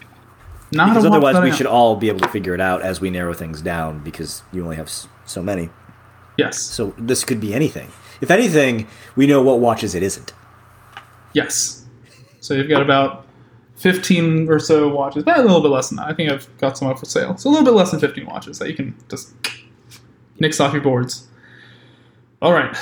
[0.72, 3.00] Not Because a watch otherwise, we should all be able to figure it out as
[3.00, 4.90] we narrow things down because you only have
[5.26, 5.70] so many.
[6.38, 7.92] Yes, So this could be anything.
[8.22, 10.34] If anything, we know what watches it isn't.
[11.34, 11.86] Yes.
[12.40, 13.26] So you've got about
[13.78, 16.08] 15 or so watches, but a little bit less than that.
[16.08, 17.38] I think I've got some up for sale.
[17.38, 19.34] So a little bit less than 15 watches that you can just
[20.40, 21.28] nix off your boards.
[22.42, 22.76] All right.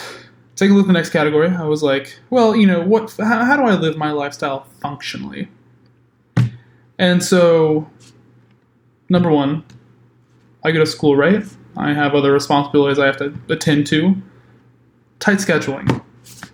[0.55, 1.49] Take a look at the next category.
[1.49, 3.13] I was like, well, you know, what?
[3.17, 5.49] How, how do I live my lifestyle functionally?
[6.97, 7.89] And so,
[9.09, 9.65] number one,
[10.63, 11.43] I go to school, right?
[11.77, 14.15] I have other responsibilities I have to attend to.
[15.19, 16.03] Tight scheduling,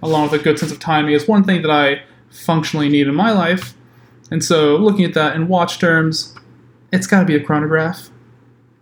[0.02, 3.16] along with a good sense of timing, is one thing that I functionally need in
[3.16, 3.74] my life.
[4.30, 6.36] And so, looking at that in watch terms,
[6.92, 8.10] it's got to be a chronograph.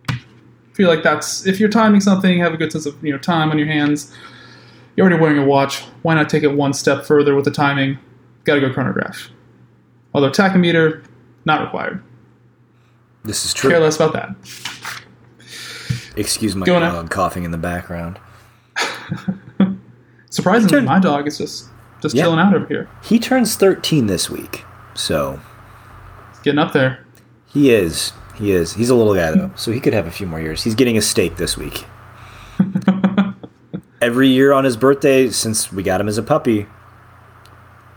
[0.08, 0.16] I
[0.72, 3.50] feel like that's if you're timing something, have a good sense of you know time
[3.50, 4.14] on your hands.
[4.96, 5.82] You're already wearing a watch.
[6.02, 7.98] Why not take it one step further with the timing?
[8.44, 9.30] Got to go chronograph.
[10.14, 11.04] Although tachometer,
[11.44, 12.02] not required.
[13.24, 13.70] This is true.
[13.70, 14.34] Care less about that.
[16.20, 16.92] Excuse my Going out.
[16.92, 18.18] dog coughing in the background.
[20.30, 21.68] Surprisingly, Turn- my dog is just
[22.02, 22.24] just Yeah.
[22.24, 25.38] chilling out over here, He turns 13 this week, so
[26.30, 27.04] he's getting up there.
[27.46, 28.12] he is.
[28.36, 28.72] He is.
[28.74, 30.62] He's a little guy though, so he could have a few more years.
[30.62, 31.84] He's getting a steak this week.
[34.00, 36.66] Every year on his birthday since we got him as a puppy,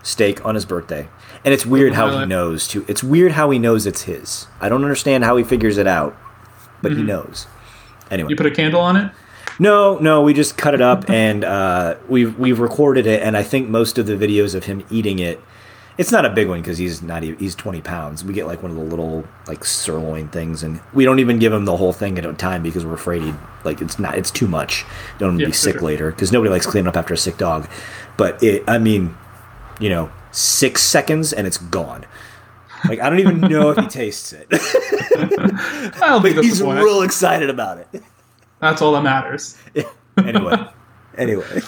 [0.01, 1.07] steak on his birthday.
[1.45, 2.83] And it's weird how he knows too.
[2.89, 4.47] It's weird how he knows it's his.
[4.59, 6.17] I don't understand how he figures it out,
[6.81, 7.07] but he mm-hmm.
[7.07, 7.47] knows.
[8.11, 9.11] Anyway, You put a candle on it.
[9.59, 13.43] no, no, we just cut it up and uh, we've we've recorded it, and I
[13.43, 15.39] think most of the videos of him eating it.
[15.95, 18.23] It's not a big one because he's not even, he's twenty pounds.
[18.23, 21.53] We get like one of the little like sirloin things, and we don't even give
[21.53, 23.31] him the whole thing at a time because we're afraid he
[23.63, 24.85] like it's not it's too much.
[25.19, 25.81] Don't want to Yeah, be sick sure.
[25.83, 27.69] later because nobody likes cleaning up after a sick dog.
[28.17, 29.15] But it, I mean,
[29.79, 32.05] you know, six seconds and it's gone.
[32.87, 34.47] Like I don't even know if he tastes it.
[34.51, 38.03] I don't think he's real excited about it.
[38.59, 39.57] That's all that matters.
[40.17, 40.55] anyway,
[41.17, 41.61] anyway,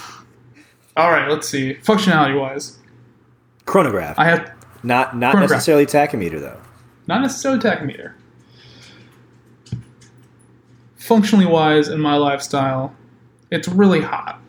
[0.97, 1.75] All right, let's see.
[1.75, 2.79] Functionality wise,
[3.65, 4.17] chronograph.
[4.19, 4.51] I have
[4.83, 6.59] Not not necessarily tachometer though.
[7.07, 8.13] not necessarily tachometer.
[10.97, 12.95] Functionally wise, in my lifestyle,
[13.51, 14.41] it's really hot.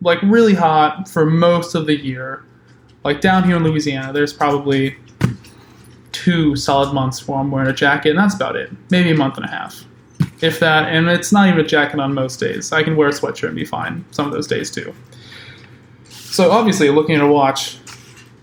[0.00, 2.44] Like really hot for most of the year.
[3.04, 4.96] Like down here in Louisiana, there's probably
[6.26, 8.72] two solid months where I'm wearing a jacket, and that's about it.
[8.90, 9.84] Maybe a month and a half,
[10.40, 10.88] if that.
[10.88, 12.72] And it's not even a jacket on most days.
[12.72, 14.92] I can wear a sweatshirt and be fine some of those days too.
[16.08, 17.78] So obviously, looking at a watch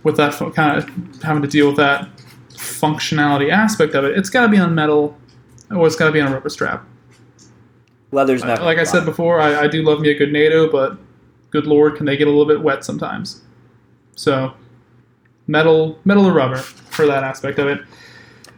[0.04, 2.08] with that kind of having to deal with that
[2.52, 5.18] functionality aspect of it, it's got to be on metal
[5.70, 6.86] or it's got to be on a rubber strap.
[8.14, 10.98] Leather's not Like I said before, I, I do love me a good NATO, but
[11.50, 13.42] good lord, can they get a little bit wet sometimes?
[14.16, 14.54] So,
[15.48, 16.64] metal, metal or rubber
[16.94, 17.80] for that aspect of it.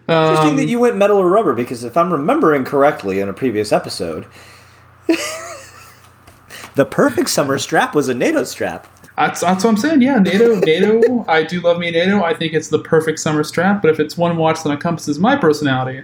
[0.08, 3.34] Interesting Um, that you went metal or rubber because if I'm remembering correctly in a
[3.34, 4.26] previous episode,
[6.76, 8.88] the perfect summer strap was a NATO strap.
[9.17, 10.02] That's, that's what I'm saying.
[10.02, 11.24] Yeah, NATO, NATO.
[11.28, 12.21] I do love me NATO.
[12.24, 13.82] I think it's the perfect summer strap.
[13.82, 16.04] But if it's one watch that encompasses my personality,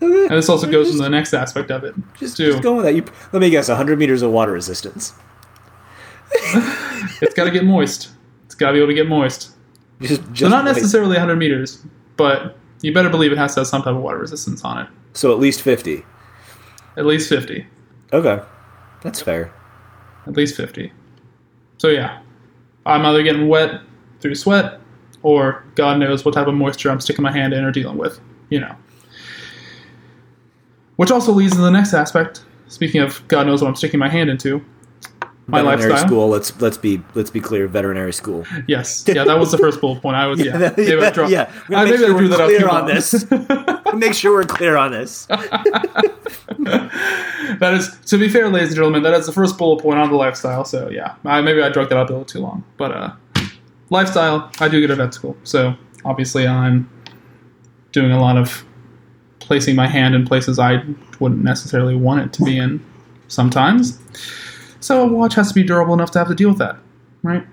[0.00, 2.50] and this also goes into the next aspect of it Just, too.
[2.50, 2.94] just going with that.
[2.94, 5.12] You, let me guess, 100 meters of water resistance.
[7.22, 8.10] It's got to get moist.
[8.46, 9.50] It's got to be able to get moist.
[10.08, 10.72] Just, So not wait.
[10.72, 11.84] necessarily 100 meters,
[12.16, 14.88] but you better believe it has to have some type of water resistance on it.
[15.12, 16.04] So at least 50.
[16.96, 17.66] At least 50.
[18.12, 18.42] Okay,
[19.02, 19.52] that's fair.
[20.26, 20.92] At least 50.
[21.78, 22.20] So yeah,
[22.86, 23.80] I'm either getting wet
[24.20, 24.80] through sweat,
[25.22, 28.20] or God knows what type of moisture I'm sticking my hand in or dealing with.
[28.48, 28.74] You know.
[30.96, 32.44] Which also leads to the next aspect.
[32.68, 34.64] Speaking of God knows what I'm sticking my hand into,
[35.50, 36.08] my veterinary lifestyle.
[36.08, 36.28] school.
[36.28, 37.66] Let's let's be let's be clear.
[37.66, 38.44] Veterinary school.
[38.66, 40.16] Yes, yeah, that was the first bullet point.
[40.16, 41.80] I was yeah, that- maybe I yeah, yeah.
[41.80, 43.26] I gotta make maybe I sure drew we're that clear too on this.
[43.94, 45.26] Make sure we're clear on this.
[45.26, 46.04] that
[47.74, 50.16] is, to be fair, ladies and gentlemen, that is the first bullet point on the
[50.16, 50.64] lifestyle.
[50.64, 53.10] So yeah, I, maybe I drug that out a little too long, but uh,
[53.90, 56.88] lifestyle, I do get a vet school, so obviously I'm
[57.92, 58.64] doing a lot of
[59.40, 60.84] placing my hand in places I
[61.18, 62.84] wouldn't necessarily want it to be in
[63.28, 63.98] sometimes.
[64.80, 66.76] So a watch has to be durable enough to have to deal with that,
[67.22, 67.44] right?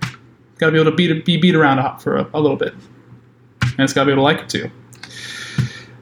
[0.59, 2.73] Got to be able to beat be beat around a- for a, a little bit,
[3.61, 4.71] and it's got to be able to like it too.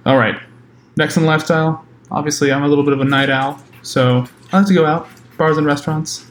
[0.06, 0.40] All right,
[0.98, 4.68] next in lifestyle, obviously I'm a little bit of a night owl, so I like
[4.68, 5.08] to go out,
[5.38, 6.30] bars and restaurants.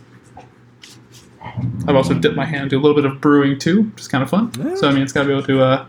[1.86, 4.22] I've also dipped my hand into a little bit of brewing too, which is kind
[4.22, 4.76] of fun.
[4.76, 5.86] So I mean, it's got to be able to uh,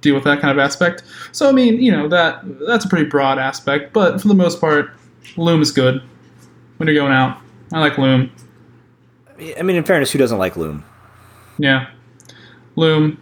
[0.00, 1.04] deal with that kind of aspect.
[1.32, 4.60] So I mean, you know that that's a pretty broad aspect, but for the most
[4.60, 4.90] part,
[5.36, 6.02] loom is good
[6.78, 7.38] when you're going out.
[7.72, 8.30] I like loom.
[9.58, 10.84] I mean, in fairness, who doesn't like loom?
[11.58, 11.88] Yeah,
[12.76, 13.20] loom.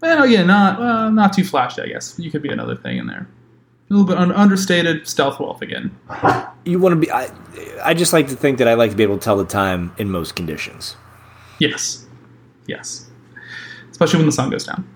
[0.00, 1.82] Well, again, not uh, not too flashy.
[1.82, 3.28] I guess you could be another thing in there.
[3.90, 5.96] A little bit un- understated stealth wealth again.
[6.64, 7.10] You want to be.
[7.10, 7.30] I,
[7.84, 9.92] I just like to think that I like to be able to tell the time
[9.98, 10.96] in most conditions.
[11.58, 12.06] Yes,
[12.66, 13.06] yes,
[13.90, 14.88] especially when the sun goes down.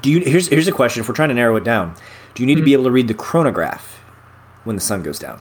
[0.00, 0.20] Do you?
[0.20, 1.00] Here's here's a question.
[1.02, 1.94] If we're trying to narrow it down,
[2.34, 2.64] do you need to Mm-hmm.
[2.66, 3.96] be able to read the chronograph
[4.64, 5.40] when the sun goes down?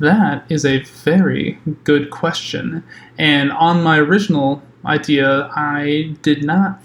[0.00, 2.84] That is a very good question.
[3.18, 6.80] And on my original idea, I did not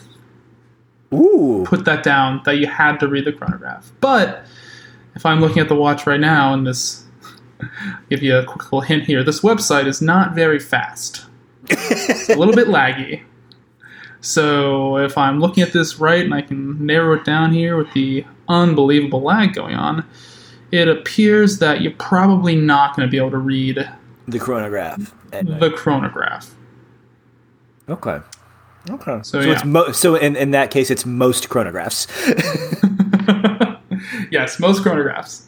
[1.14, 1.64] Ooh.
[1.66, 3.92] put that down that you had to read the chronograph.
[4.02, 4.46] But
[5.16, 7.06] if I'm looking at the watch right now, and this
[8.10, 11.26] give you a quick little hint here, this website is not very fast.
[11.70, 13.24] It's a little bit laggy.
[14.22, 17.92] So if I'm looking at this right and I can narrow it down here with
[17.94, 20.06] the unbelievable lag going on,
[20.74, 23.88] it appears that you're probably not going to be able to read
[24.28, 25.14] The chronograph.
[25.32, 26.50] the chronograph.
[27.88, 28.20] Okay.
[28.90, 29.20] Okay.
[29.22, 29.52] So, So, yeah.
[29.54, 32.08] it's mo- so in, in that case, it's most chronographs.
[34.32, 35.44] yes, most chronographs.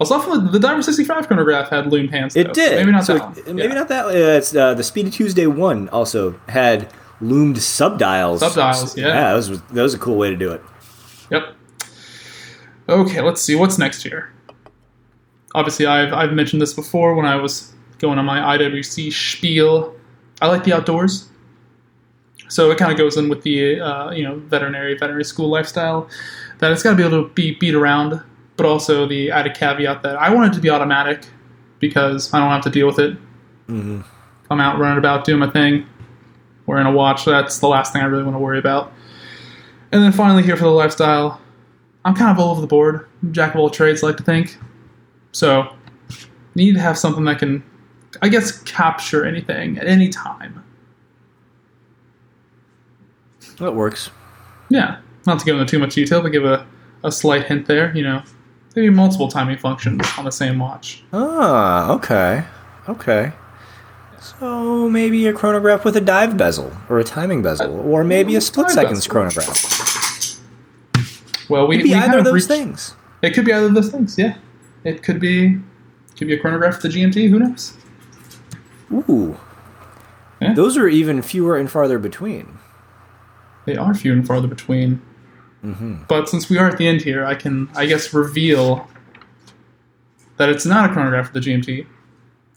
[0.00, 2.34] Also, the, the Diver 65 chronograph had loomed hands.
[2.34, 2.70] It though, did.
[2.70, 3.56] So maybe not So that one.
[3.56, 3.74] Maybe Yeah.
[3.74, 4.06] not that.
[4.06, 6.90] Uh, it's uh, the Speedy Tuesday one also had
[7.20, 8.40] loomed subdials.
[8.40, 9.08] Subdials, yeah.
[9.08, 10.62] Yeah, that was that was a cool way to do it.
[11.30, 11.54] Yep.
[12.92, 14.30] Okay, let's see what's next here.
[15.54, 19.94] Obviously, I've I've mentioned this before when I was going on my IWC spiel.
[20.40, 21.28] I like the outdoors,
[22.48, 26.08] so it kind of goes in with the uh, you know veterinary veterinary school lifestyle.
[26.58, 28.22] That it's got to be able to be beat around,
[28.56, 31.26] but also the added caveat that I want it to be automatic
[31.80, 33.16] because I don't have to deal with it.
[33.68, 34.04] Mhm.
[34.50, 35.86] I'm out running about doing my thing,
[36.66, 37.24] wearing a watch.
[37.24, 38.92] That's the last thing I really want to worry about.
[39.90, 41.40] And then finally, here for the lifestyle,
[42.04, 43.08] I'm kind of all over the board.
[43.30, 44.56] Jack of all trades, I like to think.
[45.32, 45.74] So,
[46.54, 47.62] need to have something that can,
[48.20, 50.64] I guess, capture anything at any time.
[53.58, 54.10] That works.
[54.68, 56.66] Yeah, not to go into too much detail, but give a,
[57.04, 57.94] a slight hint there.
[57.96, 58.22] You know,
[58.74, 61.04] maybe multiple timing functions on the same watch.
[61.12, 62.44] Ah, okay,
[62.88, 63.32] okay.
[64.20, 68.40] So maybe a chronograph with a dive bezel or a timing bezel, or maybe a
[68.40, 70.11] split seconds chronograph.
[71.52, 72.94] Well, we, Maybe we either of of those reached, things.
[73.20, 74.16] It could be either of those things.
[74.16, 74.36] Yeah,
[74.84, 75.58] it could be
[76.16, 77.28] could be a chronograph the GMT.
[77.28, 77.76] Who knows?
[78.90, 79.38] Ooh,
[80.40, 80.54] Yeah.
[80.54, 82.58] those are even fewer and farther between.
[83.66, 85.02] They are few and farther between.
[86.08, 88.88] But since we are at the end here, I can, I guess, reveal
[90.38, 91.86] that it's not a chronograph for the GMT.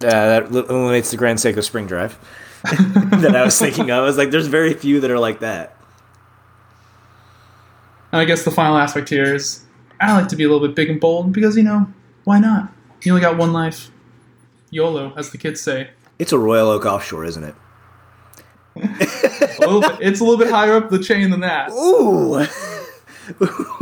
[0.04, 2.18] Uh, that eliminates the Grand Seiko Spring Drive
[2.64, 4.04] that I was thinking of.
[4.04, 5.75] I was like, there's very few that are like that.
[8.16, 9.66] And I guess the final aspect here is
[10.00, 11.86] I like to be a little bit big and bold because, you know,
[12.24, 12.72] why not?
[13.04, 13.92] You only got one life.
[14.70, 15.90] YOLO, as the kids say.
[16.18, 17.56] It's a Royal Oak offshore, isn't it?
[18.78, 21.72] A bit, it's a little bit higher up the chain than that.
[21.72, 22.46] Ooh.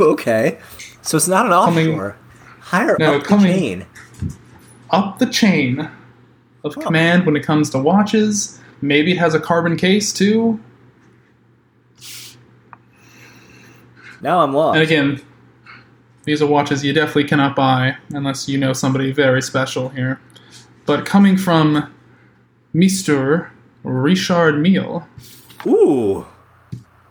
[0.00, 0.58] okay.
[1.02, 2.16] So it's not an Coming- offshore.
[2.58, 3.86] Higher No, up the chain.
[4.90, 5.88] Up the chain
[6.64, 8.58] of command when it comes to watches.
[8.82, 10.58] Maybe it has a carbon case too.
[14.24, 14.76] Now I'm lost.
[14.76, 15.20] And again,
[16.24, 20.18] these are watches you definitely cannot buy unless you know somebody very special here.
[20.86, 21.94] But coming from
[22.74, 23.50] Mr.
[23.82, 25.06] Richard Mille,
[25.66, 26.24] Ooh.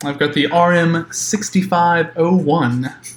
[0.04, 3.15] I've got the RM6501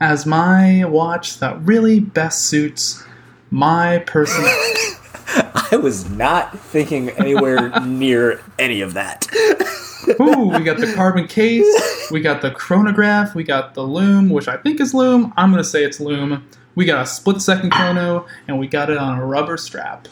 [0.00, 3.04] as my watch that really best suits
[3.52, 4.80] my personality.
[5.72, 9.28] I was not thinking anywhere near any of that.
[10.20, 11.66] Ooh, we got the carbon case,
[12.10, 15.32] we got the chronograph, we got the loom, which I think is loom.
[15.36, 16.46] I'm gonna say it's loom.
[16.74, 20.08] We got a split second chrono, and we got it on a rubber strap.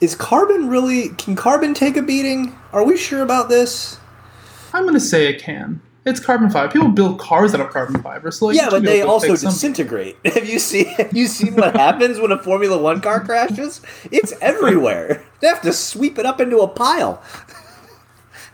[0.00, 1.10] Is carbon really.
[1.10, 2.56] Can carbon take a beating?
[2.72, 3.98] Are we sure about this?
[4.74, 5.80] I'm gonna say it can.
[6.04, 6.72] It's carbon fiber.
[6.72, 10.16] People build cars out of carbon fiber, so like, Yeah, but they also disintegrate.
[10.24, 13.80] Have you seen have you seen what happens when a Formula One car crashes?
[14.12, 15.24] It's everywhere.
[15.40, 17.22] They have to sweep it up into a pile.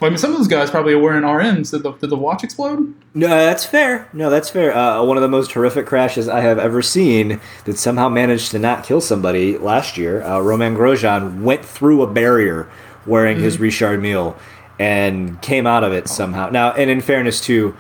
[0.03, 1.71] Well, I mean, some of those guys probably are wearing RMs.
[1.71, 2.93] Did the, did the watch explode?
[3.15, 4.09] No, that's fair.
[4.13, 4.77] No, that's fair.
[4.77, 8.59] Uh, one of the most horrific crashes I have ever seen that somehow managed to
[8.59, 10.25] not kill somebody last year.
[10.25, 12.69] Uh, Romain Grosjean went through a barrier
[13.07, 14.37] wearing his Richard Mille
[14.77, 16.51] and came out of it somehow.
[16.51, 17.77] Now, and in fairness to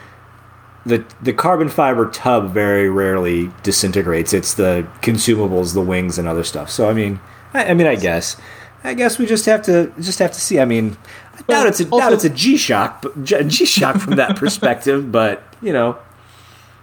[0.86, 4.32] the the carbon fiber tub, very rarely disintegrates.
[4.32, 6.70] It's the consumables, the wings, and other stuff.
[6.70, 7.18] So, I mean,
[7.52, 8.36] I, I mean, I guess,
[8.84, 10.60] I guess we just have to just have to see.
[10.60, 10.96] I mean.
[11.48, 15.10] I doubt it's a doubt it's a G shock, G shock from that perspective.
[15.12, 15.96] But you know,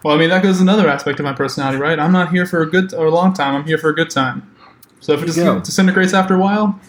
[0.04, 2.00] Well, I mean, that goes another aspect of my personality, right?
[2.00, 3.56] I'm not here for a good or a long time.
[3.56, 4.50] I'm here for a good time.
[5.02, 5.60] So if it There dis- you go.
[5.60, 6.80] disintegrates after a while,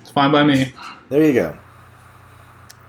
[0.00, 0.72] it's fine by me.
[1.08, 1.56] there you go.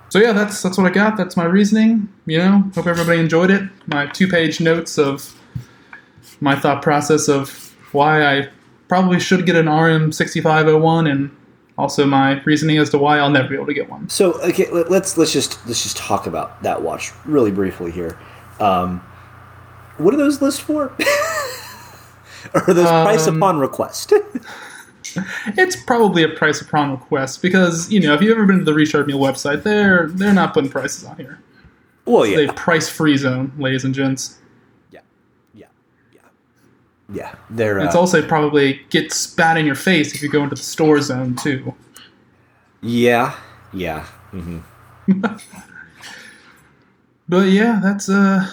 [0.10, 1.18] So yeah, that's that's what I got.
[1.18, 2.08] That's my reasoning.
[2.26, 3.64] You know, hope everybody enjoyed it.
[3.88, 5.34] My two-page notes of
[6.40, 8.50] my thought process of why I
[8.88, 11.36] probably should get an RM6501, and
[11.78, 14.10] also my reasoning as to why I'll never be able to get one.
[14.10, 18.18] So okay, let, let's let's just let's just talk about that watch really briefly here.
[18.60, 19.00] Um,
[19.98, 20.86] what are those lists for?
[22.54, 24.14] or are those price Um, upon request?
[25.58, 28.74] It's probably a price upon request because you know if you've ever been to the
[28.74, 31.40] Richard Mille website, they're they're not putting prices on here.
[32.06, 34.38] well, yeah, They've price free zone, ladies and gents.
[37.14, 37.36] Yeah.
[37.50, 40.64] They're It's uh, also probably get spat in your face if you go into the
[40.64, 41.74] store zone too.
[42.82, 43.36] yeah,
[43.74, 44.06] yeah.
[44.32, 44.60] hmm
[47.30, 48.50] But yeah, that's uh,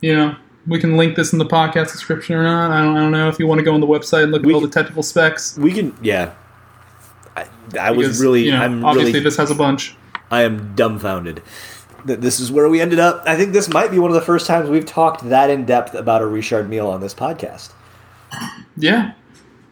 [0.00, 2.70] you know, we can link this in the podcast description or not.
[2.70, 4.42] I don't, I don't know if you want to go on the website and look
[4.42, 5.56] We at all the technical specs.
[5.56, 6.34] We can, yeah.
[7.36, 7.46] I,
[7.80, 9.96] I was really, you know, I'm obviously really, this has a bunch.
[10.30, 11.42] I am dumbfounded
[12.08, 13.22] that this is where we ended up.
[13.26, 15.94] I think this might be one of the first times we've talked that in depth
[15.94, 17.70] about a Richard Mille on this podcast.
[18.76, 19.12] Yeah.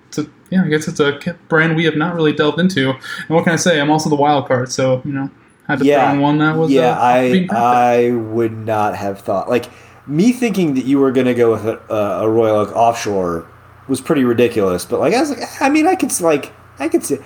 [0.08, 1.18] It's a, yeah, I guess it's a
[1.48, 2.90] brand we have not really delved into.
[2.90, 3.80] And what can I say?
[3.80, 5.30] I'm also the wild card, so you know,
[5.66, 6.04] had to Yeah.
[6.06, 7.48] throw in one that was yeah, uh, I.
[7.52, 9.66] I would not have thought like
[10.06, 13.46] me thinking that you were going to go with a, a Royal Oak offshore
[13.88, 14.84] was pretty ridiculous.
[14.84, 17.18] But like I was like, I mean, I could like I could see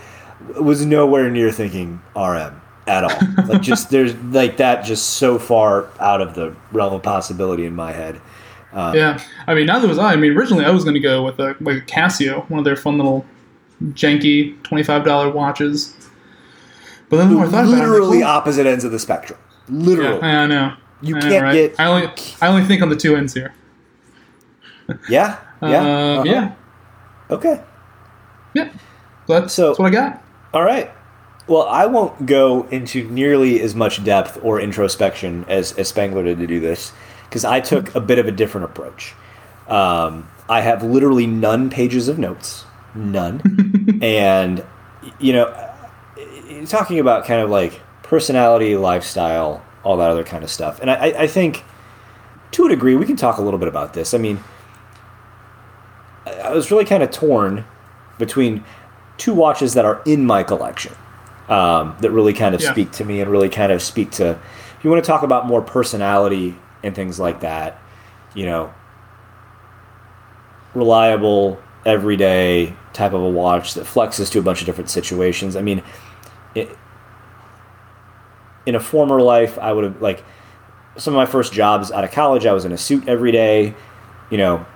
[0.58, 2.60] was nowhere near thinking RM
[2.90, 3.46] at all.
[3.46, 7.74] like just there's like that just so far out of the realm of possibility in
[7.74, 8.20] my head.
[8.74, 10.12] yeah, I mean, neither was I.
[10.12, 12.64] I mean, originally I was going to go with a like a Casio, one of
[12.64, 13.24] their fun little
[13.92, 15.96] janky twenty five dollar watches.
[17.08, 19.38] But then the more I thought about it, like, Literally opposite ends of the spectrum.
[19.68, 20.18] Literally.
[20.20, 20.72] yeah, I know.
[21.02, 21.52] You I know, can't right?
[21.54, 22.08] get- I only
[22.42, 23.54] I only think on the two ends here.
[25.08, 25.38] Yeah.
[25.62, 25.82] Yeah.
[25.82, 25.86] Uh,
[26.20, 26.22] uh-huh.
[26.26, 26.52] yeah,
[27.30, 27.60] Okay.
[28.54, 28.70] yeah.
[29.26, 30.22] That's, So- that's what I got.
[30.54, 30.90] All right.
[31.50, 36.38] Well, I won't go into nearly as much depth or introspection as, as Spangler did
[36.38, 36.92] to do this
[37.24, 39.14] because I took a bit of a different approach.
[39.66, 43.98] Um, I have literally none pages of notes, none.
[44.00, 44.64] and,
[45.18, 45.74] you know,
[46.68, 50.78] talking about kind of like personality, lifestyle, all that other kind of stuff.
[50.78, 51.64] And I, I- think
[52.52, 54.14] to a degree we can talk a little bit about this.
[54.14, 54.38] I mean,
[56.26, 57.64] I was really kind of torn
[58.20, 58.62] between
[59.16, 60.94] two watches that are in my collection
[61.50, 62.72] um, that really kind of Yeah.
[62.72, 64.30] speak to me and really kind of speak to.
[64.30, 67.78] If you want to talk about more personality and things like that,
[68.34, 68.72] you know,
[70.74, 75.56] reliable, everyday type of a watch that flexes to a bunch of different situations.
[75.56, 75.82] I mean,
[76.54, 76.76] it,
[78.66, 80.22] in a former life, I would have like
[80.96, 82.46] some of my first jobs out of college.
[82.46, 83.74] I was in a suit every day.
[84.30, 84.66] You know,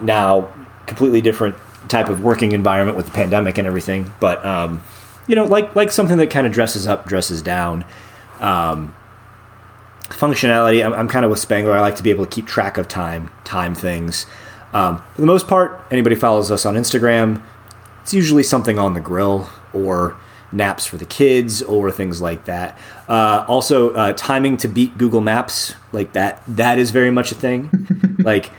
[0.00, 0.50] now
[0.86, 1.56] completely different
[1.88, 4.12] type of working environment with the pandemic and everything.
[4.20, 4.82] But um,
[5.26, 7.84] you know, like like something that kind of dresses up, dresses down.
[8.40, 8.94] Um,
[10.08, 10.84] functionality.
[10.84, 11.72] I'm, I'm kind of with Spangler.
[11.72, 14.26] I like to be able to keep track of time, time things.
[14.72, 17.42] Um, for the most part, anybody follows us on Instagram,
[18.02, 20.16] it's usually something on the grill or
[20.52, 22.78] naps for the kids or things like that.
[23.08, 27.34] Uh, also, uh, timing to beat Google Maps, like that, that is very much a
[27.34, 27.70] thing.
[28.18, 28.50] like,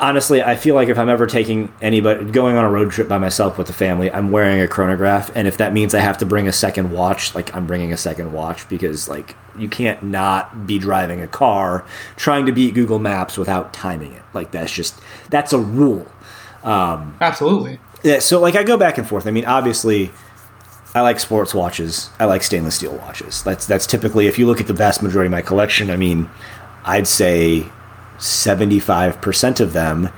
[0.00, 3.18] honestly, I feel like if I'm ever taking anybody going on a road trip by
[3.18, 6.26] myself with the family, I'm wearing a chronograph, and if that means I have to
[6.26, 10.66] bring a second watch, like I'm bringing a second watch because like you can't not
[10.66, 11.84] be driving a car
[12.16, 14.22] trying to beat Google Maps without timing it.
[14.32, 16.06] Like that's just that's a rule.
[16.62, 17.78] Um, Absolutely.
[18.02, 19.26] Yeah, so like I go back and forth.
[19.26, 20.10] I mean, obviously,
[20.94, 22.10] I like sports watches.
[22.20, 23.42] I like stainless steel watches.
[23.42, 25.90] That's that's typically if you look at the vast majority of my collection.
[25.90, 26.28] I mean,
[26.84, 27.66] I'd say
[28.18, 30.10] seventy five percent of them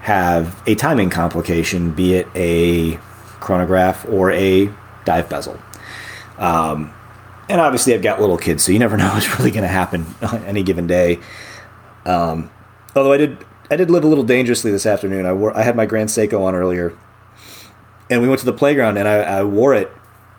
[0.00, 2.96] have a timing complication, be it a
[3.40, 4.70] chronograph or a
[5.04, 5.58] dive bezel.
[6.38, 6.92] Um,
[7.48, 10.06] and obviously, I've got little kids, so you never know what's really going to happen
[10.22, 11.18] on any given day.
[12.04, 12.50] Um,
[12.94, 15.26] although I did, I did live a little dangerously this afternoon.
[15.26, 16.96] I wore, I had my Grand Seiko on earlier,
[18.10, 19.90] and we went to the playground, and I, I wore it,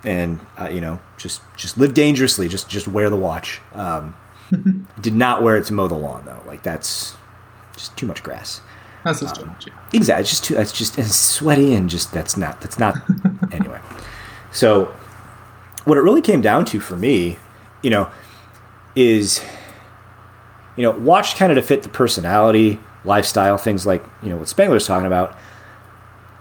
[0.03, 2.47] and uh, you know, just just live dangerously.
[2.47, 3.61] Just just wear the watch.
[3.73, 4.15] Um,
[5.01, 6.41] did not wear it to mow the lawn though.
[6.45, 7.15] Like that's
[7.75, 8.61] just too much grass.
[9.03, 9.67] That's just too um, much.
[9.67, 9.73] Yeah.
[9.93, 10.21] Exactly.
[10.21, 10.57] It's just too.
[10.57, 12.61] It's just it's sweaty and just that's not.
[12.61, 12.97] That's not.
[13.51, 13.79] anyway,
[14.51, 14.93] so
[15.85, 17.37] what it really came down to for me,
[17.81, 18.09] you know,
[18.95, 19.43] is
[20.75, 24.47] you know watch kind of to fit the personality, lifestyle, things like you know what
[24.47, 25.37] Spangler's talking about.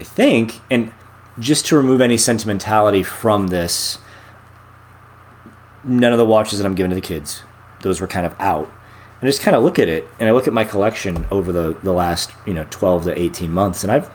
[0.00, 0.92] I think, and
[1.38, 3.98] just to remove any sentimentality from this,
[5.84, 7.42] none of the watches that I'm giving to the kids,
[7.86, 8.66] those were kind of out.
[9.20, 11.52] And I just kind of look at it, and I look at my collection over
[11.52, 14.10] the, the last you know 12 to 18 months, and I've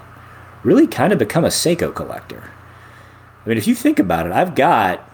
[0.63, 2.51] really kind of become a Seiko collector.
[3.43, 5.07] I mean, if you think about it, I've got.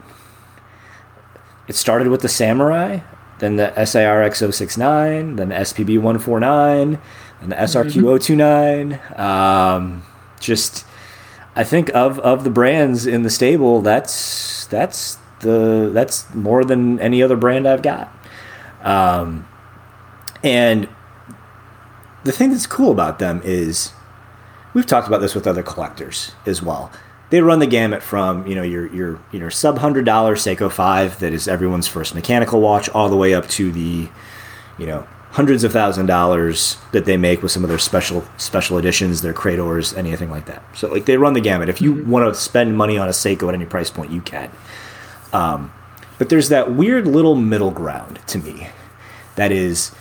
[1.68, 3.00] It started with the Samurai,
[3.40, 6.98] then the SARX 069, then the SPB 149,
[7.42, 9.00] and the SRQ 029.
[9.18, 10.04] Um,
[10.40, 10.86] just,
[11.56, 17.00] I think of of the brands in the stable, that's that's the that's more than
[17.00, 18.12] any other brand I've got.
[18.88, 19.46] Um,
[20.44, 20.88] and
[22.24, 23.92] the thing that's cool about them is
[24.74, 26.90] we've talked about this with other collectors as well.
[27.30, 31.20] They run the gamut from you know your your your sub hundred dollar Seiko five
[31.20, 34.08] that is everyone's first mechanical watch, all the way up to the
[34.78, 38.78] you know hundreds of thousand dollars that they make with some of their special special
[38.78, 40.64] editions, their Credors, anything like that.
[40.78, 41.68] So like they run the gamut.
[41.68, 42.10] If you mm-hmm.
[42.10, 44.50] want to spend money on a Seiko at any price point, you can.
[45.34, 45.74] Um,
[46.18, 48.70] but there's that weird little middle ground to me,
[49.38, 49.94] that is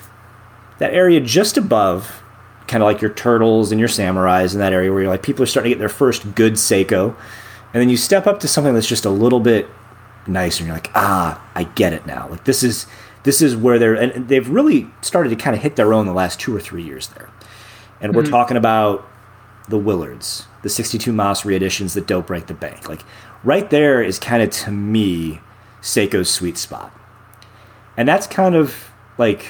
[0.79, 2.23] that area just above,
[2.67, 5.43] kind of like your turtles and your samurais in that area where you're like people
[5.43, 7.15] are starting to get their first good Seiko,
[7.73, 9.69] and then you step up to something that's just a little bit
[10.27, 12.29] nicer, and you're like, ah, I get it now.
[12.29, 12.87] Like this is
[13.23, 16.13] this is where they're and they've really started to kind of hit their own the
[16.13, 17.31] last two or three years there.
[18.01, 18.33] And we're mm-hmm.
[18.33, 19.09] talking about
[19.69, 22.89] the Willards, the 62MAS reeditions that don't break the bank.
[22.89, 23.03] Like
[23.43, 25.41] right there is kind of to me
[25.83, 26.93] Seiko's sweet spot.
[27.97, 28.86] And that's kind of
[29.19, 29.47] like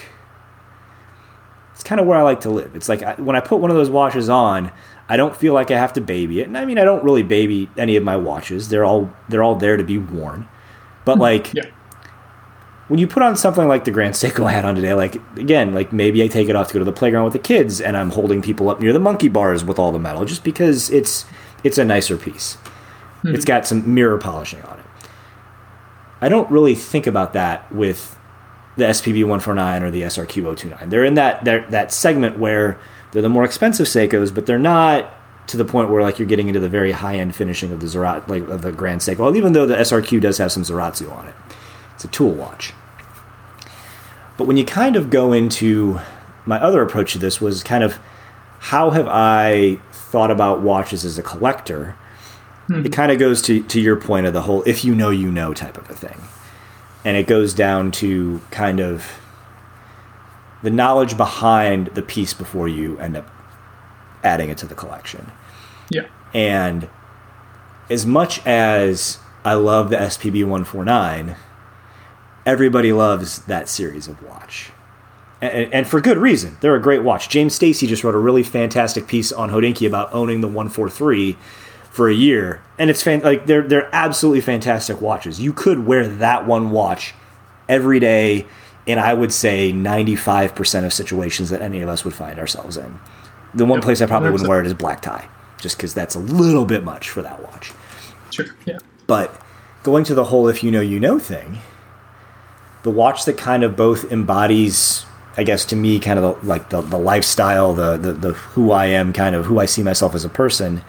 [1.74, 2.74] it's kind of where I like to live.
[2.74, 4.72] It's like I, when I put one of those watches on,
[5.08, 6.46] I don't feel like I have to baby it.
[6.46, 8.68] And I mean, I don't really baby any of my watches.
[8.68, 10.48] They're all they're all there to be worn.
[11.04, 11.22] But mm-hmm.
[11.22, 11.70] like yeah
[12.88, 15.74] when you put on something like the Grand Seiko I had on today, like again,
[15.74, 17.96] like maybe I take it off to go to the playground with the kids, and
[17.96, 21.24] I'm holding people up near the monkey bars with all the metal, just because it's
[21.64, 22.54] it's a nicer piece.
[23.22, 23.34] Hmm.
[23.34, 24.84] It's got some mirror polishing on it.
[26.20, 28.16] I don't really think about that with
[28.76, 30.88] the SPB 149 or the SRQ 029.
[30.90, 32.78] They're in that that segment where
[33.12, 35.12] they're the more expensive Seikos, but they're not
[35.48, 37.86] to the point where like you're getting into the very high end finishing of the
[37.86, 39.18] Zerat like of the Grand Seiko.
[39.18, 41.34] Well, even though the SRQ does have some Zaratsu on it.
[41.94, 42.74] It's a tool watch.
[44.36, 45.98] But when you kind of go into
[46.44, 47.98] my other approach to this was kind of
[48.58, 51.96] how have I thought about watches as a collector?
[52.66, 52.84] Hmm.
[52.84, 55.32] It kind of goes to, to your point of the whole if you know, you
[55.32, 56.20] know type of a thing.
[57.06, 59.20] And it goes down to kind of
[60.62, 63.30] the knowledge behind the piece before you end up
[64.24, 65.30] adding it to the collection.
[65.88, 66.06] Yeah.
[66.34, 66.88] And
[67.88, 71.36] as much as I love the SPB 149,
[72.44, 74.72] everybody loves that series of watch.
[75.40, 76.56] And, and, for good reason.
[76.60, 77.28] They're a great watch.
[77.28, 81.36] James Stacy just wrote a really fantastic piece on Hodinkee about owning the 143
[81.96, 85.40] for a year, and it's fan- like they're they're absolutely fantastic watches.
[85.40, 87.14] You could wear that one watch
[87.70, 88.44] every day
[88.84, 93.00] in I would say 95% of situations that any of us would find ourselves in.
[93.54, 94.32] The one yep, place I probably 100%.
[94.32, 95.26] wouldn't wear it is black tie,
[95.58, 97.72] just because that's a little bit much for that watch.
[98.30, 98.78] Sure, yeah.
[99.06, 99.34] But
[99.82, 101.60] going to the whole if you know you know thing,
[102.82, 105.06] the watch that kind of both embodies
[105.38, 108.72] I guess to me, kind of the, like the, the lifestyle, the, the, the who
[108.72, 110.82] I am, kind of who I see myself as a person,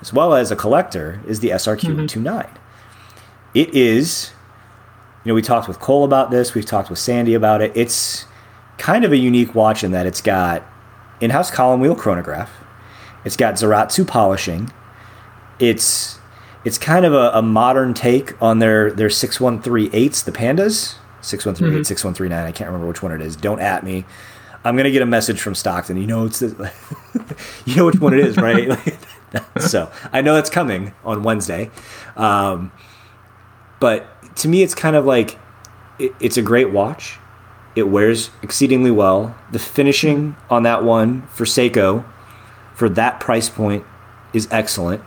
[0.00, 2.06] as well as a collector, is the SRQ mm-hmm.
[2.06, 2.48] 29.
[3.54, 4.32] It is,
[5.24, 7.72] you know, we talked with Cole about this, we've talked with Sandy about it.
[7.74, 8.24] It's
[8.76, 10.64] kind of a unique watch in that it's got
[11.20, 12.50] in house column wheel chronograph,
[13.24, 14.70] it's got Zaratsu polishing,
[15.58, 16.18] it's
[16.64, 21.82] it's kind of a, a modern take on their their 6138s, the Pandas 6138, mm-hmm.
[21.82, 22.46] 6139.
[22.46, 23.36] I can't remember which one it is.
[23.36, 24.04] Don't at me.
[24.64, 25.96] I'm gonna get a message from Stockton.
[25.96, 26.72] You know it's the,
[27.64, 28.68] you know which one it is, right?
[29.58, 31.70] so I know that's coming on Wednesday.
[32.16, 32.72] Um,
[33.80, 34.06] but
[34.36, 35.38] to me, it's kind of like
[35.98, 37.18] it, it's a great watch.
[37.76, 39.36] It wears exceedingly well.
[39.52, 42.04] The finishing on that one for Seiko
[42.74, 43.84] for that price point
[44.32, 45.02] is excellent.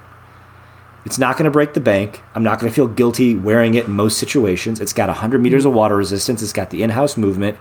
[1.06, 2.22] It's not going to break the bank.
[2.36, 4.80] I'm not going to feel guilty wearing it in most situations.
[4.80, 6.44] It's got 100 meters of water resistance.
[6.44, 7.58] It's got the in house movement.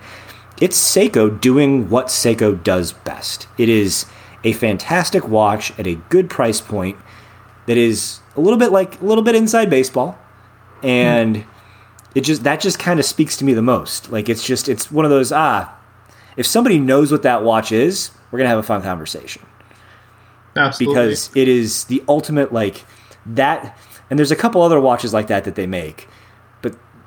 [0.61, 3.48] It's Seiko doing what Seiko does best.
[3.56, 4.04] It is
[4.45, 6.97] a fantastic watch at a good price point
[7.66, 10.18] that is a little bit like a little bit inside baseball.
[10.82, 11.47] And mm.
[12.14, 14.11] it just that just kind of speaks to me the most.
[14.11, 15.76] Like it's just it's one of those ah
[16.36, 19.43] if somebody knows what that watch is, we're going to have a fun conversation.
[20.57, 20.95] Absolutely.
[20.95, 22.84] Because it is the ultimate like
[23.26, 23.76] that
[24.09, 26.09] and there's a couple other watches like that that they make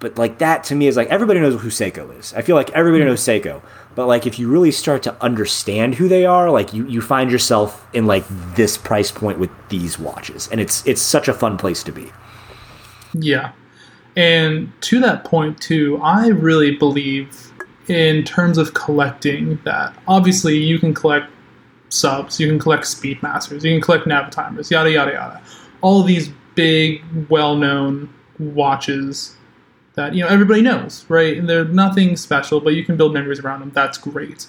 [0.03, 2.33] but like that to me is like everybody knows who Seiko is.
[2.33, 3.47] I feel like everybody knows mm-hmm.
[3.47, 3.61] Seiko,
[3.95, 7.31] but like if you really start to understand who they are, like you you find
[7.31, 11.57] yourself in like this price point with these watches, and it's it's such a fun
[11.57, 12.11] place to be.
[13.13, 13.53] Yeah,
[14.17, 17.53] and to that point too, I really believe
[17.87, 19.97] in terms of collecting that.
[20.05, 21.31] Obviously you can collect
[21.87, 25.41] subs, you can collect Speedmasters, you can collect Navitimers, yada yada yada.
[25.79, 29.37] All these big, well-known watches
[29.95, 31.37] that you know everybody knows, right?
[31.37, 33.71] And they're nothing special, but you can build memories around them.
[33.73, 34.47] That's great.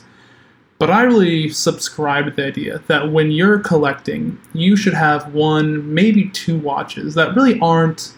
[0.78, 5.94] But I really subscribe to the idea that when you're collecting, you should have one,
[5.94, 8.16] maybe two watches that really aren't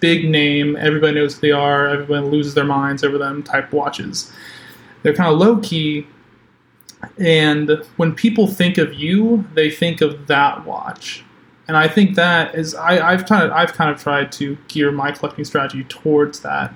[0.00, 4.32] big name, everybody knows who they are, everyone loses their minds over them type watches.
[5.02, 6.06] They're kind of low key,
[7.18, 11.24] And when people think of you, they think of that watch.
[11.68, 14.90] And I think that is I, I've kind of I've kind of tried to gear
[14.90, 16.74] my collecting strategy towards that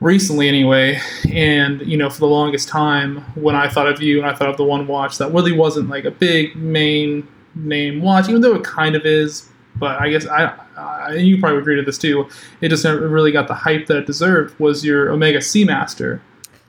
[0.00, 1.00] recently anyway.
[1.32, 4.50] And you know, for the longest time, when I thought of you and I thought
[4.50, 8.54] of the one watch that really wasn't like a big main name watch, even though
[8.54, 9.48] it kind of is.
[9.76, 12.28] But I guess I, I you probably agree to this too.
[12.60, 14.58] It just never really got the hype that it deserved.
[14.60, 16.20] Was your Omega Seamaster?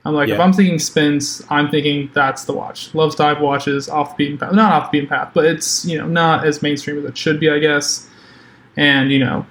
[0.04, 2.94] I'm like, if I'm thinking Spence, I'm thinking that's the watch.
[2.94, 4.52] Loves dive watches, off the beaten path.
[4.54, 7.38] Not off the beaten path, but it's you know not as mainstream as it should
[7.38, 8.08] be, I guess.
[8.76, 9.44] And you know,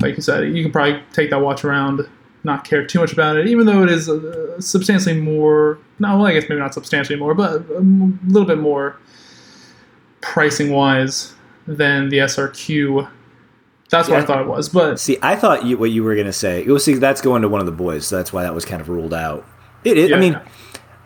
[0.00, 2.08] like you said, you can probably take that watch around,
[2.44, 5.78] not care too much about it, even though it is uh, substantially more.
[5.98, 7.80] No, well, I guess maybe not substantially more, but a
[8.26, 8.96] little bit more
[10.22, 11.34] pricing wise
[11.66, 13.08] than the SRQ.
[13.92, 14.22] That's what Yeah.
[14.22, 16.64] I thought it was, but See, I thought you, what you were going to say.
[16.66, 18.80] Well, see, that's going to one of the boys, so that's why that was kind
[18.80, 19.46] of ruled out.
[19.84, 20.12] It is.
[20.12, 20.38] I mean,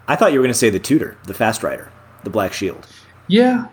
[0.08, 1.90] I thought you were going to say the Tudor, the Fastrider,
[2.24, 2.86] the Black Shield,
[3.28, 3.66] yeah,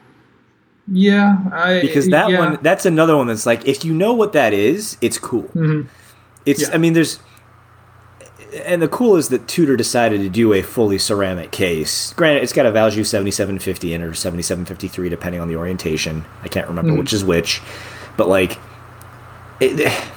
[0.92, 2.40] yeah, I because that yeah.
[2.40, 5.44] one, that's another one that's like, if you know what that is, it's cool.
[5.56, 5.88] Mhm.
[6.46, 6.62] It's.
[6.64, 6.74] Yeah.
[6.74, 7.20] I mean, there's.
[8.66, 12.14] And the cool is that Tudor decided to do a fully ceramic case.
[12.14, 16.24] Granted, it's got a Valjoux 7750 in or 7753, depending on the orientation.
[16.44, 17.00] I can't remember Mhm.
[17.00, 17.62] which is which.
[18.16, 18.60] But, like,
[19.60, 20.10] it,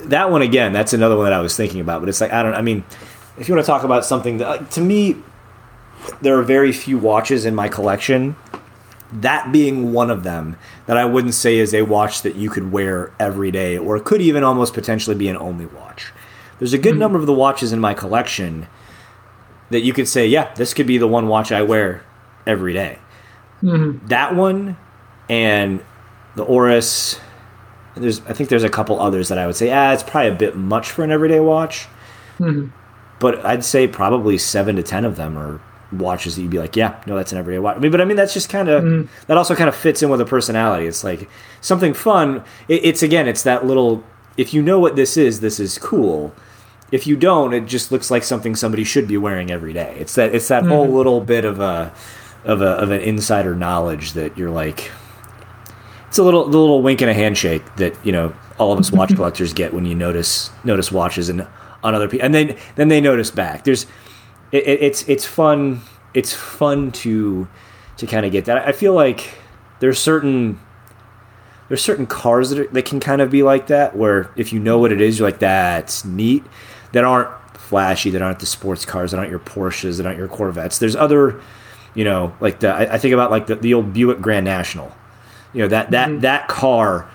[0.00, 2.00] that one again, that's another one that I was thinking about.
[2.00, 2.84] But it's like, I don't I mean,
[3.38, 5.16] if you want to talk about something that, like, to me,
[6.20, 8.36] there are very few watches in my collection
[9.12, 10.56] that being one of them
[10.86, 14.20] that I wouldn't say is a watch that you could wear every day or could
[14.20, 16.12] even almost potentially be an only watch.
[16.58, 17.00] There's a good hmm.
[17.00, 18.66] number of the watches in my collection
[19.70, 22.02] that you could say, yeah, this could be the one watch I wear
[22.46, 22.98] every day.
[23.62, 24.06] Mm-hmm.
[24.08, 24.76] That one
[25.28, 25.82] and
[26.38, 27.20] the Oris.
[27.96, 30.34] There's, I think there's a couple others that I would say, ah, it's probably a
[30.34, 31.86] bit much for an everyday watch.
[32.38, 32.68] Mm-hmm.
[33.18, 35.60] But I'd say probably seven to ten of them are
[35.90, 37.76] watches that you'd be like, yeah, no, that's an everyday watch.
[37.76, 39.12] I mean, but I mean, that's just kind of mm-hmm.
[39.26, 40.86] that also kind of fits in with a personality.
[40.86, 41.28] It's like
[41.60, 42.44] something fun.
[42.68, 44.04] It, it's again, it's that little.
[44.36, 46.32] If you know what this is, this is cool.
[46.92, 49.96] If you don't, it just looks like something somebody should be wearing every day.
[49.98, 50.94] It's that it's that whole mm-hmm.
[50.94, 51.92] little bit of a
[52.44, 54.92] of a of an insider knowledge that you're like.
[56.08, 58.90] It's a little the little wink and a handshake that you know all of us
[58.90, 61.46] watch collectors get when you notice notice watches and
[61.82, 63.64] on other people, and then then they notice back.
[63.64, 63.84] There's
[64.52, 65.82] it, it, it's it's fun
[66.14, 67.48] it's fun to
[67.98, 68.66] to kind of get that.
[68.66, 69.38] I feel like
[69.80, 70.58] there's certain
[71.68, 74.58] there's certain cars that, are, that can kind of be like that where if you
[74.58, 76.44] know what it is, you're like that's neat.
[76.92, 78.10] That aren't flashy.
[78.10, 79.10] That aren't the sports cars.
[79.10, 79.98] That aren't your Porsches.
[79.98, 80.78] That aren't your Corvettes.
[80.78, 81.40] There's other,
[81.94, 84.94] you know, like the I, I think about like the, the old Buick Grand National.
[85.52, 87.08] You know that that that car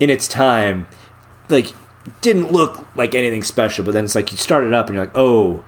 [0.00, 0.86] in its time,
[1.48, 1.72] like
[2.20, 3.84] didn't look like anything special.
[3.84, 5.64] But then it's like you start it up and you're like, oh,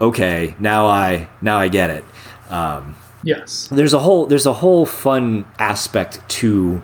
[0.00, 2.04] okay, now I now I get it.
[2.50, 6.82] Um, yes, there's a whole there's a whole fun aspect to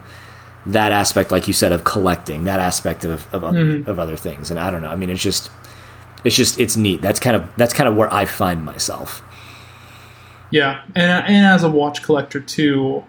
[0.66, 4.50] that aspect, like you said, of collecting that aspect of of, other, of other things.
[4.50, 4.90] And I don't know.
[4.90, 5.50] I mean, it's just
[6.24, 7.00] it's just it's neat.
[7.00, 9.22] That's kind of that's kind of where I find myself.
[10.50, 13.04] yeah, and and as a watch collector too,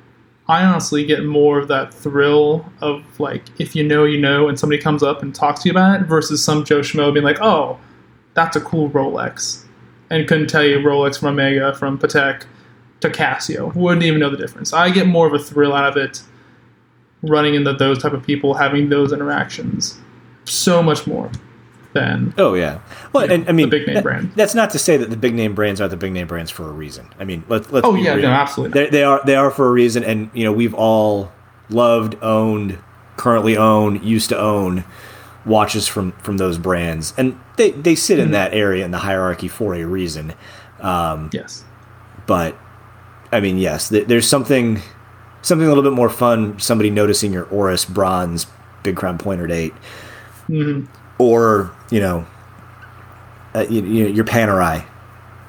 [0.51, 4.59] I honestly get more of that thrill of like if you know you know, and
[4.59, 7.39] somebody comes up and talks to you about it, versus some Joe Schmo being like,
[7.39, 7.79] oh,
[8.33, 9.63] that's a cool Rolex,
[10.09, 12.43] and couldn't tell you Rolex from Omega from Patek
[12.99, 14.73] to Casio, wouldn't even know the difference.
[14.73, 16.21] I get more of a thrill out of it
[17.23, 20.01] running into those type of people, having those interactions,
[20.43, 21.31] so much more
[21.93, 22.79] than Oh yeah.
[23.13, 24.31] Well, and I mean, big name that- brand.
[24.35, 26.67] That's not to say that the big name brands are the big name brands for
[26.67, 27.07] a reason.
[27.19, 27.85] I mean, let, let's.
[27.85, 28.23] Oh, be yeah, real.
[28.23, 31.31] no, absolutely They, they are they are for a reason, and you know we've all
[31.69, 32.77] loved, owned,
[33.17, 34.83] currently own, used to own
[35.45, 38.25] watches from from those brands, and they they sit Mm-hmm.
[38.27, 40.33] in that area in the hierarchy for a reason.
[40.79, 41.63] Um, yes.
[42.25, 42.57] but
[43.31, 44.81] I mean, yes, th- there's something
[45.41, 46.59] something a little bit more fun.
[46.59, 48.47] Somebody noticing your Oris bronze
[48.83, 49.73] Big Crown Pointer date,
[50.47, 50.85] hmm
[51.21, 52.25] or you know,
[53.55, 54.85] uh, you, you know your Panerai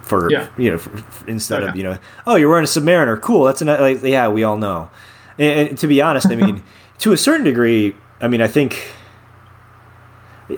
[0.03, 0.49] for Yeah.
[0.59, 3.45] you know for, for- instead of you know, oh, you're wearing a Submariner, cool.
[3.45, 4.91] That's a ni- like, yeah, we all know.
[5.39, 6.63] And, and to be honest, I mean,
[6.99, 8.93] to a certain degree, I mean, I think.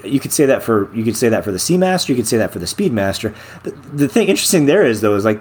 [0.02, 2.08] You could say that for you could say that for the Seamaster.
[2.08, 3.32] You could say that for the Speedmaster.
[3.62, 5.40] The, the thing interesting there is though is like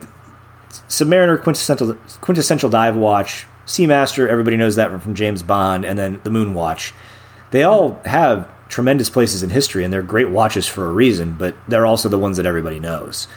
[0.90, 6.30] Submariner quintessential quintessential dive watch, Seamaster, everybody knows that from James Bond, and then the
[6.30, 6.94] Moon Watch.
[7.52, 11.34] They all have tremendous places in history, and they're great watches for a reason.
[11.34, 13.28] But they're also the ones that everybody knows.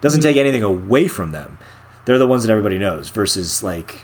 [0.00, 1.58] Doesn't take anything away from them.
[2.06, 3.10] They're the ones that everybody knows.
[3.10, 4.00] Versus like,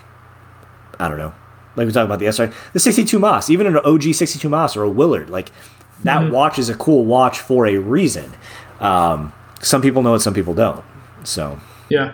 [0.98, 1.34] I don't know,
[1.76, 5.30] like we talk about the SR, the 62MAS, even an OG 62MAS or a Willard,
[5.30, 5.50] like
[6.04, 8.32] that watch is a cool watch for a reason.
[8.80, 10.84] Um, some people know it, some people don't.
[11.24, 12.12] So Yeah.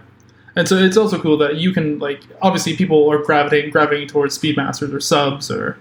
[0.54, 4.38] And so it's also cool that you can like obviously people are gravitating gravitating towards
[4.38, 5.78] speedmasters or subs or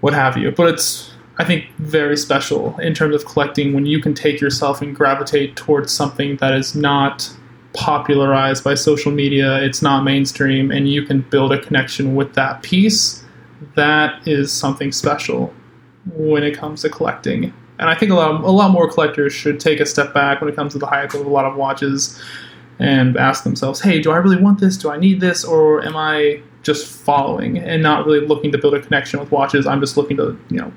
[0.00, 0.50] what have you.
[0.50, 4.82] But it's I think very special in terms of collecting when you can take yourself
[4.82, 7.30] and gravitate towards something that is not
[7.72, 12.62] popularized by social media, it's not mainstream, and you can build a connection with that
[12.62, 13.24] piece.
[13.76, 15.54] That is something special
[16.14, 17.54] when it comes to collecting.
[17.78, 20.50] And I think a lot, a lot more collectors should take a step back when
[20.50, 22.20] it comes to the hype of a lot of watches
[22.78, 24.76] and ask themselves, hey, do I really want this?
[24.76, 25.44] Do I need this?
[25.44, 29.66] Or am I just following and not really looking to build a connection with watches?
[29.66, 30.72] I'm just looking to, you know,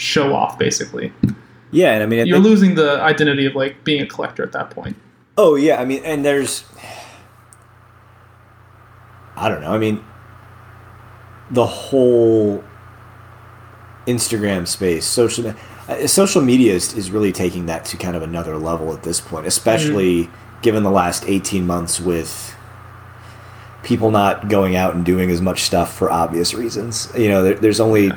[0.00, 1.12] show off basically.
[1.70, 4.42] yeah, and I mean, I You're think- losing the identity of like being a collector
[4.42, 4.96] at that point.
[5.36, 6.64] Oh yeah, I mean, and there's,
[9.36, 9.72] I don't know.
[9.72, 10.04] I mean,
[11.50, 12.62] the whole
[14.06, 15.54] Instagram space, social
[15.88, 19.20] uh, social media is, is really taking that to kind of another level at this
[19.20, 20.28] point, especially
[20.62, 22.54] given the last eighteen months with
[23.82, 27.10] people not going out and doing as much stuff for obvious reasons.
[27.16, 28.12] You know, there, there's only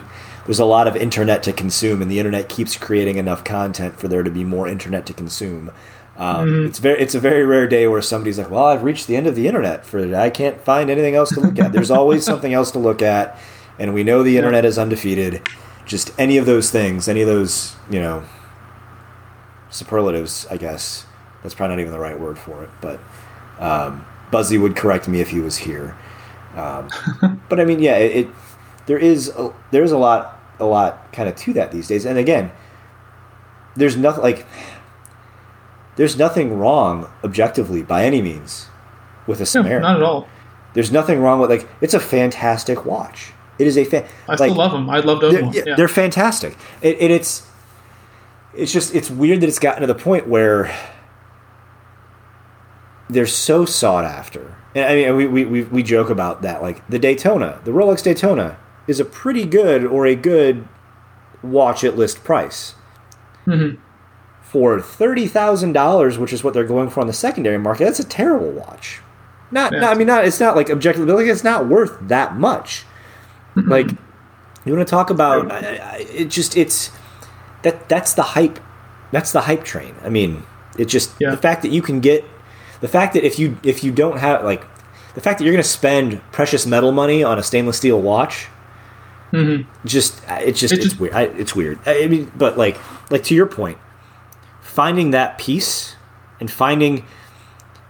[0.46, 4.08] there's a lot of internet to consume, and the internet keeps creating enough content for
[4.08, 5.72] there to be more internet to consume.
[6.18, 9.16] Um, It's very it's a very rare day where somebody's like, "Well, I've reached the
[9.16, 10.22] end of the internet for today.
[10.22, 13.39] I can't find anything else to look at." There's always something else to look at,
[13.80, 15.48] and we know the internet is undefeated.
[15.86, 18.24] Just any of those things, any of those, you know,
[19.70, 21.06] superlatives, I guess.
[21.41, 23.00] That's probably not even the right word for it, but
[23.60, 25.98] um, Buzzy would correct me if he was here.
[26.56, 26.88] Um,
[27.50, 28.30] but I mean, yeah, it, it
[28.86, 32.06] there is a, there's a lot a lot kind of to that these days.
[32.06, 32.52] And again,
[33.76, 34.46] there's nothing like
[35.96, 38.68] there's nothing wrong objectively by any means
[39.28, 39.80] with a No, Samara.
[39.80, 40.28] not at all.
[40.74, 43.32] There's nothing wrong with like it's a fantastic watch.
[43.60, 44.06] It is a fan.
[44.28, 44.90] I like, still love them.
[44.90, 45.54] I'd love own they're, one.
[45.54, 45.76] yeah, Yeah.
[45.76, 46.58] they're fantastic.
[46.82, 47.48] It, it, it's
[48.56, 50.74] it's just it's weird that it's gotten to the point where
[53.10, 54.56] they're so sought after.
[54.76, 56.62] And I mean, we, we, we, we joke about that.
[56.64, 58.58] Like the Daytona, the Rolex Daytona
[58.88, 60.68] is a pretty good or a good
[61.42, 62.76] watch at list price.
[63.48, 63.78] Mhm.
[64.42, 68.00] For thirty thousand dollars, which is what they're going for on the secondary market, that's
[68.00, 69.02] a terrible watch.
[69.52, 69.80] Not, Yeah.
[69.82, 72.86] not I mean, not it's not like objectively, but like it's not worth that much.
[73.56, 73.90] Like
[74.66, 76.26] you want to talk about I, I, it?
[76.30, 76.92] Just it's
[77.64, 78.60] that that's the hype.
[79.12, 79.94] That's the hype train.
[80.04, 80.44] I mean,
[80.78, 81.32] it just Yeah.
[81.32, 82.24] the fact that you can get
[82.82, 84.64] the fact that if you if you don't have like
[85.16, 88.48] the fact that you're going to spend precious metal money on a stainless steel watch.
[89.34, 89.66] Mhm.
[89.86, 91.14] Just it's just It it's just- weird.
[91.14, 91.80] I, it's weird.
[91.86, 92.78] I mean, but like
[93.10, 93.78] like to your point,
[94.62, 95.96] finding that piece
[96.40, 97.04] and finding.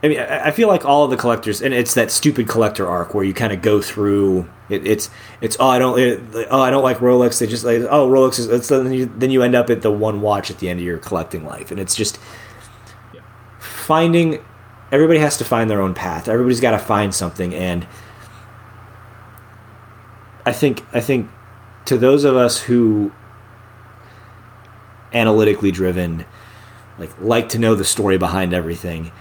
[0.02, 3.14] I mean, I feel like all of the collectors, and it's that stupid collector arc
[3.14, 4.50] where you kind of go through.
[4.70, 6.20] It, it's it's oh I don't it,
[6.50, 7.40] oh I don't like Rolex.
[7.40, 9.92] They just like oh Rolex is it's, then you then you end up at the
[9.92, 12.20] one watch at the end of your collecting life, and it's just
[13.60, 14.44] finding.
[14.92, 16.28] Everybody has to find their own path.
[16.28, 17.88] Everybody's got to find something, and
[20.46, 21.30] I think I think
[21.86, 23.12] to those of us who
[25.14, 26.26] analytically driven
[26.98, 29.12] like like to know the story behind everything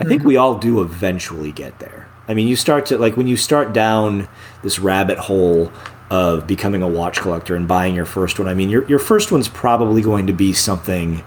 [0.00, 0.28] i think mm-hmm.
[0.28, 2.08] we all do eventually get there.
[2.26, 4.28] I mean you start to like when you start down
[4.62, 5.72] this rabbit hole
[6.10, 9.30] of becoming a watch collector and buying your first one i mean your, your first
[9.30, 11.22] one's probably going to be something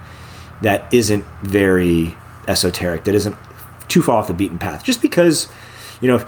[0.61, 2.15] that isn't very
[2.47, 3.35] esoteric that isn't
[3.87, 4.83] too far off the beaten path.
[4.83, 5.47] Just because
[6.01, 6.25] you know if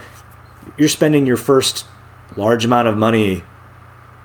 [0.76, 1.84] you're spending your first
[2.36, 3.42] large amount of money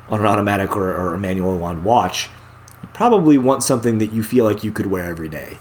[0.09, 2.29] on an automatic or, or a manual wound watch
[2.81, 5.57] you probably want something that you feel like you could wear every day.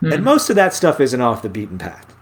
[0.00, 2.14] And most of that stuff isn't off the beaten path.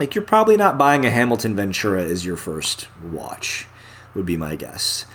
[0.00, 3.66] Like you're probably not buying a Hamilton Ventura as your first watch,
[4.14, 5.06] would be my guess.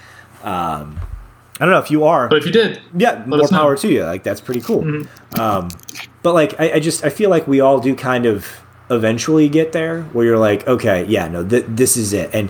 [0.44, 1.00] Um,
[1.60, 2.30] I don't know if you are.
[2.30, 3.58] But if you did, yeah, more us know.
[3.58, 4.04] power to you.
[4.04, 5.06] Like that's pretty cool.
[5.38, 5.70] Um,
[6.24, 8.48] but like I, I just I feel like we all do kind of
[8.90, 12.50] eventually get there where you're like, okay, yeah, no, th- this is it, and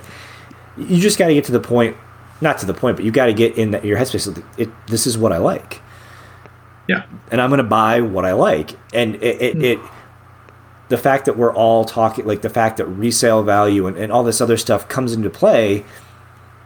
[0.77, 1.97] you just got to get to the point.
[2.39, 4.43] Not to the point, but you got to get in that your headspace.
[4.59, 5.81] It, this is what I like
[6.87, 7.03] yeah.
[7.31, 8.71] and I'm going to buy what I like.
[8.93, 9.63] And it, it, hmm.
[9.63, 9.79] it,
[10.89, 14.23] the fact that we're all talking, like the fact that resale value and, and all
[14.23, 15.83] this other stuff comes into play,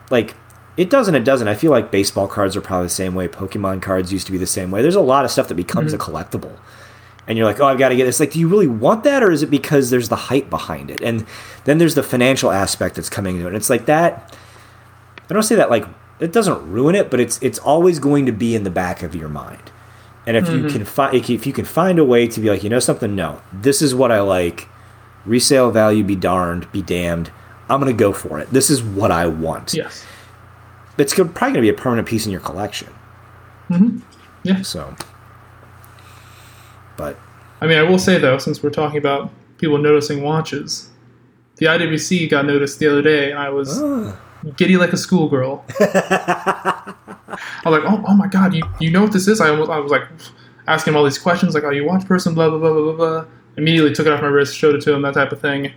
[0.09, 0.35] like
[0.77, 1.47] it does and it doesn't.
[1.47, 3.27] I feel like baseball cards are probably the same way.
[3.27, 4.81] Pokemon cards used to be the same way.
[4.81, 6.01] There's a lot of stuff that becomes mm-hmm.
[6.01, 6.57] a collectible.
[7.31, 8.19] And you're like, oh, I've got to get this.
[8.19, 10.99] Like, do you really want that, or is it because there's the hype behind it?
[10.99, 11.25] And
[11.63, 13.51] then there's the financial aspect that's coming into it.
[13.51, 14.35] And it's like that.
[15.29, 15.85] I don't say that like
[16.19, 19.15] it doesn't ruin it, but it's it's always going to be in the back of
[19.15, 19.71] your mind.
[20.27, 20.73] And if you mm-hmm.
[20.75, 23.41] can find if you can find a way to be like, you know something, no,
[23.53, 24.67] this is what I like.
[25.25, 27.31] Resale value be darned, be damned.
[27.69, 28.49] I'm gonna go for it.
[28.49, 29.73] This is what I want.
[29.73, 30.05] Yes.
[30.97, 32.89] It's probably gonna be a permanent piece in your collection.
[33.69, 33.99] Mm-hmm.
[34.43, 34.63] Yeah.
[34.63, 34.93] So,
[37.01, 37.17] but
[37.61, 40.89] I mean, I will say though, since we're talking about people noticing watches,
[41.57, 44.15] the IWC got noticed the other day, and I was Ah.
[44.55, 45.63] giddy like a schoolgirl.
[45.79, 46.93] I
[47.65, 49.39] was like, oh, oh my god, you, you know what this is?
[49.41, 50.03] I almost I was like
[50.67, 52.33] asking him all these questions, like, are you a watch person?
[52.33, 53.25] Blah blah blah blah blah blah.
[53.57, 55.67] Immediately took it off my wrist, showed it to him, that type of thing.
[55.67, 55.71] I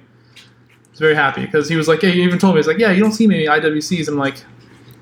[0.90, 2.92] was very happy because he was like, yeah, he even told me, he's like, yeah,
[2.92, 4.06] you don't see many IWCs.
[4.08, 4.36] I'm like,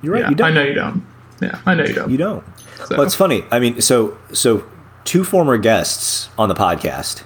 [0.02, 0.22] You're right.
[0.22, 0.50] yeah, you don't.
[0.50, 1.04] I know you don't.
[1.42, 2.10] Yeah, I know you don't.
[2.10, 2.44] You don't.
[2.86, 3.44] So- Well, it's funny.
[3.50, 4.64] I mean, so so
[5.04, 7.22] two former guests on the podcast,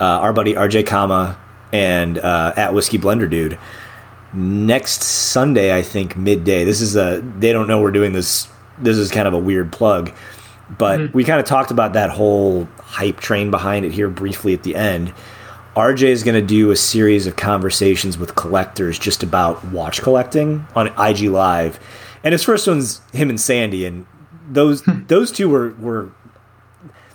[0.00, 1.38] uh, our buddy RJ Kama
[1.72, 3.58] and uh, at Whiskey Blender Dude.
[4.34, 6.64] Next Sunday, I think midday.
[6.64, 7.20] This is a.
[7.38, 8.48] They don't know we're doing this.
[8.78, 10.12] This is kind of a weird plug,
[10.78, 14.62] but we kind of talked about that whole hype train behind it here briefly at
[14.62, 15.12] the end.
[15.76, 20.66] RJ is going to do a series of conversations with collectors just about watch collecting
[20.74, 21.78] on IG Live,
[22.24, 24.06] and his first one's him and Sandy, and
[24.50, 26.10] those those two were were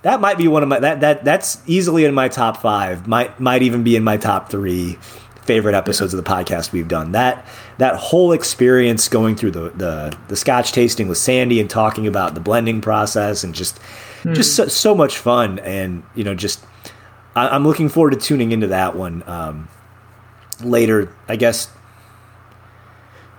[0.01, 3.07] that might be one of my that that that's easily in my top five.
[3.07, 4.97] Might might even be in my top three
[5.47, 7.13] favorite episodes of the podcast we've done.
[7.13, 7.45] That
[7.77, 12.35] that whole experience going through the the, the Scotch tasting with Sandy and talking about
[12.35, 13.79] the blending process and just
[14.33, 16.63] just so, so much fun and you know just
[17.35, 19.69] I, I'm looking forward to tuning into that one um,
[20.61, 21.15] later.
[21.27, 21.69] I guess.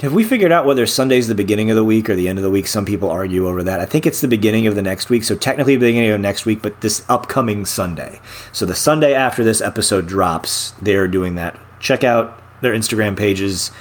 [0.00, 2.44] Have we figured out whether Sunday's the beginning of the week or the end of
[2.44, 2.68] the week?
[2.68, 3.80] Some people argue over that.
[3.80, 6.46] I think it's the beginning of the next week, so technically the beginning of next
[6.46, 8.20] week, but this upcoming Sunday.
[8.52, 11.58] So the Sunday after this episode drops, they're doing that.
[11.80, 13.72] Check out their Instagram pages.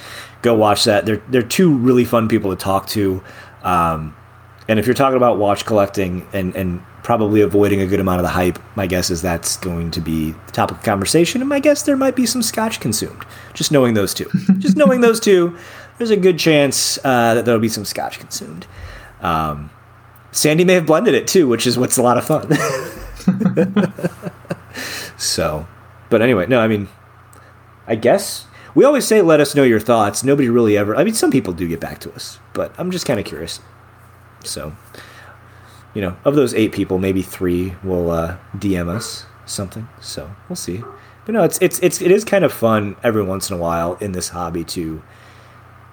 [0.42, 1.06] Go watch that.
[1.06, 3.22] They're they're two really fun people to talk to.
[3.62, 4.16] Um,
[4.68, 8.24] and if you're talking about watch collecting and, and probably avoiding a good amount of
[8.24, 11.42] the hype, my guess is that's going to be the topic of conversation.
[11.42, 13.24] And my guess there might be some scotch consumed.
[13.54, 14.30] Just knowing those two.
[14.58, 15.58] Just knowing those two,
[15.98, 18.68] there's a good chance uh, that there'll be some scotch consumed.
[19.22, 19.72] Um,
[20.32, 22.52] Sandy may have blended it too, which is what's a lot of fun.
[25.18, 25.68] so,
[26.10, 26.88] but anyway, no, I mean,
[27.88, 28.46] I guess
[28.76, 30.24] we always say let us know your thoughts.
[30.24, 30.96] Nobody really ever.
[30.96, 33.60] I mean, some people do get back to us, but I'm just kind of curious.
[34.44, 34.76] So,
[35.96, 39.88] you know, of those eight people, maybe three will uh, DM us something.
[40.00, 40.84] So we'll see.
[41.26, 43.96] But no, it's it's it's it is kind of fun every once in a while
[43.96, 45.02] in this hobby to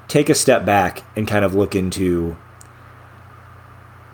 [0.09, 2.37] take a step back and kind of look into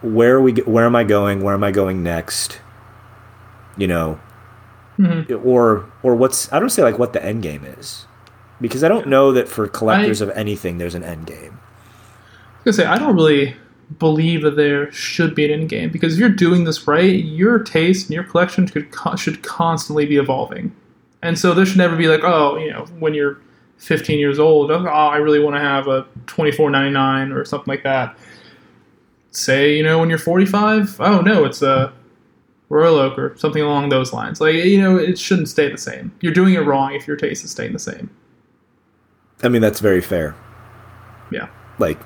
[0.03, 1.43] where are we where am I going?
[1.43, 2.61] Where am I going next?
[3.76, 4.20] You know,
[4.99, 5.47] mm-hmm.
[5.47, 8.07] or or what's I don't say like what the end game is
[8.61, 11.59] because I don't know that for collectors I- of anything there's an end game.
[11.61, 13.57] I was gonna say I don't really
[13.99, 17.59] believe that there should be an end game because if you're doing this right, your
[17.59, 20.74] taste and your collection could should constantly be evolving,
[21.22, 23.41] and so there should never be like, oh, you know, when you're
[23.81, 28.16] 15 years old, oh, I really want to have a 24.99 or something like that.
[29.33, 31.93] Say, you know, when you're 45, oh no, it's a
[32.68, 34.41] Royal Oak or something along those lines.
[34.41, 36.12] Like, you know, it shouldn't stay the same.
[36.20, 38.11] You're doing it wrong if your taste is staying the same.
[39.43, 40.35] I mean that's very fair.
[41.33, 41.49] Yeah.
[41.78, 41.99] Like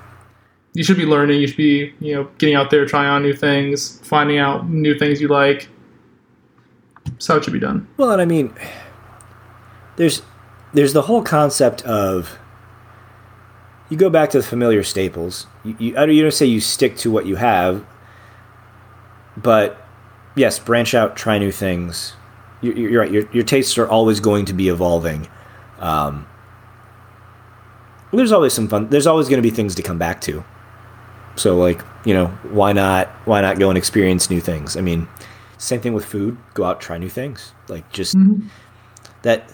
[0.75, 1.41] you should be learning.
[1.41, 4.97] You should be, you know, getting out there, trying on new things, finding out new
[4.97, 5.69] things you like.
[7.05, 7.89] That's how it should be done.
[7.97, 8.55] Well, and I mean,
[9.97, 10.23] there's
[10.75, 12.39] there's the whole concept of
[13.89, 15.47] you go back to the familiar staples.
[15.65, 17.87] You, you, I don't, you don't say you stick to what you have,
[19.37, 19.81] but
[20.35, 22.15] yes, branch out, try new things.
[22.61, 23.11] You, you're right.
[23.11, 25.29] Your, your tastes are always going to be evolving.
[25.79, 26.27] Um,
[28.13, 28.89] there's always some fun.
[28.89, 30.45] There's always going to be things to come back to.
[31.37, 33.09] So, like, you know, why not?
[33.27, 34.77] Why not go and experience new things?
[34.77, 35.09] I mean,
[35.59, 36.37] same thing with food.
[36.55, 37.53] Go out, try new things.
[37.69, 38.17] Like, just
[39.23, 39.54] that.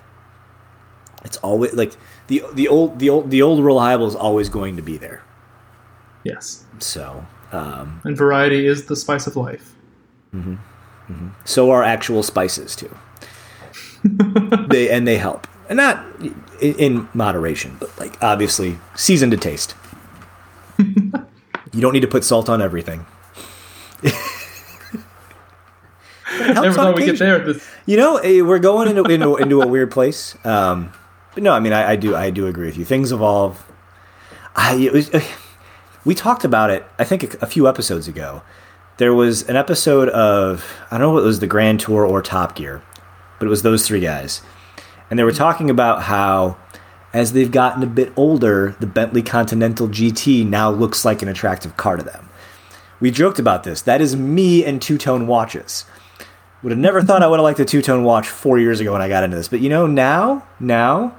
[1.25, 1.93] It's always like
[2.29, 5.23] the the old the old the old reliable is always going to be there.
[6.25, 6.65] Yes.
[6.79, 9.75] So, um, And variety is the spice of life.
[11.45, 12.95] so are actual spices too.
[14.69, 16.05] they and they help, and not
[16.61, 19.75] in, in moderation, but like obviously seasoned to taste.
[20.79, 23.05] you don't need to put salt on everything.
[26.39, 27.67] Never thought we get there this.
[27.87, 30.37] You know, eh, we're going into into, into a weird place.
[30.47, 30.93] Um,
[31.35, 32.85] but no, I mean, I, I do I do agree with you.
[32.85, 33.65] Things evolve.
[34.57, 35.25] I was, eh,
[36.05, 36.85] we talked about it.
[36.99, 38.43] I think a, a few episodes ago.
[38.99, 42.55] There was an episode of I don't know it was the Grand Tour or Top
[42.55, 42.83] Gear,
[43.39, 44.43] but it was those three guys,
[45.09, 46.59] and they were talking about how
[47.13, 51.77] as they've gotten a bit older, the Bentley Continental GT now looks like an attractive
[51.77, 52.29] car to them.
[53.01, 53.83] We joked about this.
[53.83, 55.87] That is me and two tone watches.
[56.63, 58.93] Would have never thought I would have liked a two tone watch four years ago
[58.93, 59.49] when I got into this.
[59.49, 61.19] But you know, now, now,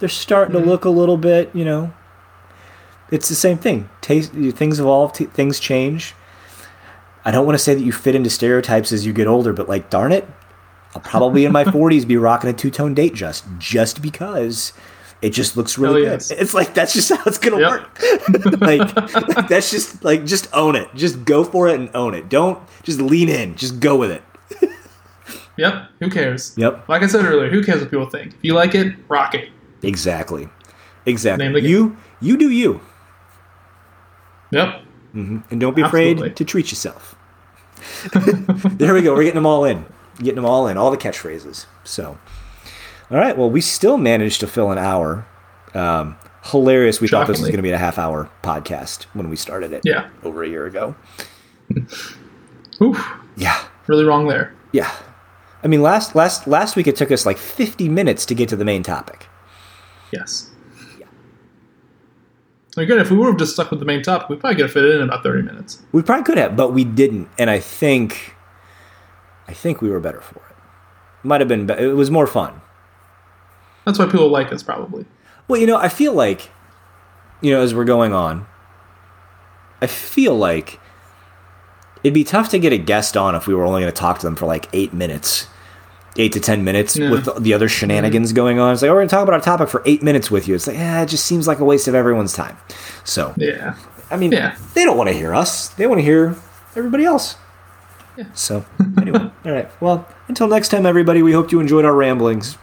[0.00, 0.68] they're starting to mm-hmm.
[0.68, 1.92] look a little bit, you know,
[3.10, 3.88] it's the same thing.
[4.00, 6.14] Taste, things evolve, t- things change.
[7.24, 9.68] I don't want to say that you fit into stereotypes as you get older, but
[9.68, 10.26] like, darn it,
[10.94, 14.72] I'll probably in my 40s be rocking a two tone date just just because
[15.22, 16.30] it just looks really Hell good.
[16.30, 16.30] yes.
[16.30, 17.70] It's like that's just how it's gonna Yep.
[17.70, 18.60] work.
[18.60, 20.88] like that's just like just own it.
[20.94, 22.28] Just go for it and own it.
[22.28, 23.54] Don't just lean in.
[23.54, 24.22] Just go with it.
[25.56, 25.90] Yep.
[25.98, 26.54] Who cares?
[26.56, 26.88] Yep.
[26.88, 28.32] Like I said earlier, who cares what people think?
[28.32, 29.50] If you like it, rock it.
[29.82, 30.48] Exactly.
[31.06, 31.48] Exactly.
[31.48, 31.64] Name.
[31.64, 32.80] You you do you.
[34.50, 34.82] Yep.
[35.12, 37.16] And don't be afraid to treat yourself.
[38.12, 39.14] there we go.
[39.14, 39.86] We're getting them all in.
[40.18, 40.76] Getting them all in.
[40.76, 41.66] All the catchphrases.
[41.84, 42.18] So,
[43.10, 43.36] all right.
[43.36, 45.26] Well, we still managed to fill an hour.
[45.74, 47.00] Um, hilarious.
[47.00, 49.82] We thought this was going to be a half hour podcast when we started it.
[49.84, 50.10] Yeah.
[50.22, 50.94] Over a year ago.
[52.82, 53.12] Oof.
[53.36, 53.64] Yeah.
[53.86, 54.54] Really wrong there.
[54.72, 54.92] Yeah.
[55.62, 58.56] I mean, last last last week it took us like 50 minutes to get to
[58.56, 59.26] the main topic.
[60.12, 60.50] Yes.
[62.76, 64.72] Again, if we would have just stuck with the main topic, we probably could have
[64.72, 65.82] fit it in about 30 minutes.
[65.92, 67.28] We probably could have, but we didn't.
[67.36, 68.34] And I think,
[69.48, 70.56] I think we were better for it.
[71.24, 71.66] Might have been.
[71.66, 72.60] Be- it was more fun.
[73.84, 75.04] That's why people like us, probably.
[75.48, 76.48] Well, you know, I feel like,
[77.40, 78.46] you know, as we're going on,
[79.82, 80.78] I feel like
[82.04, 84.20] it'd be tough to get a guest on if we were only going to talk
[84.20, 85.48] to them for like eight minutes,
[86.16, 87.10] eight to ten minutes Yeah.
[87.10, 88.72] with the, the other shenanigans going on.
[88.72, 90.54] It's like, oh, we're going to talk about our topic for eight minutes with you.
[90.54, 92.56] It's like, yeah, it just seems like a waste of everyone's time.
[93.04, 93.76] So, Yeah.
[94.10, 94.56] I mean, Yeah.
[94.74, 95.68] they don't want to hear us.
[95.68, 96.34] They want to hear
[96.74, 97.36] everybody else.
[98.16, 98.24] Yeah.
[98.34, 98.64] So,
[99.00, 99.70] anyway, all right.
[99.80, 101.22] Well, until next time, everybody.
[101.22, 102.58] We hope you enjoyed our ramblings.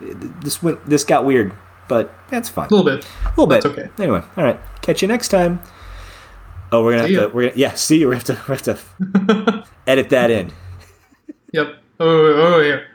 [0.00, 0.84] This went.
[0.88, 1.52] This got weird,
[1.88, 2.68] but that's fine.
[2.68, 3.04] A little bit.
[3.24, 3.62] A little bit.
[3.62, 3.88] That's okay.
[4.02, 4.58] Anyway, all right.
[4.80, 5.60] Catch you next time.
[6.70, 7.28] Oh, we're gonna See have ya.
[7.28, 7.34] to.
[7.34, 7.74] We're gonna, yeah.
[7.74, 8.08] See you.
[8.08, 8.32] We have to.
[8.48, 10.52] We have to edit that in.
[11.52, 11.66] Yep.
[12.00, 12.86] Oh, oh, oh here.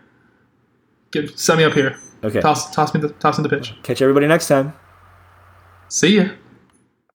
[1.22, 1.98] Give, set me up here.
[2.24, 2.42] Okay.
[2.42, 3.74] Toss, toss me the, toss me the pitch.
[3.84, 4.74] Catch everybody next time.
[5.90, 6.30] See ya.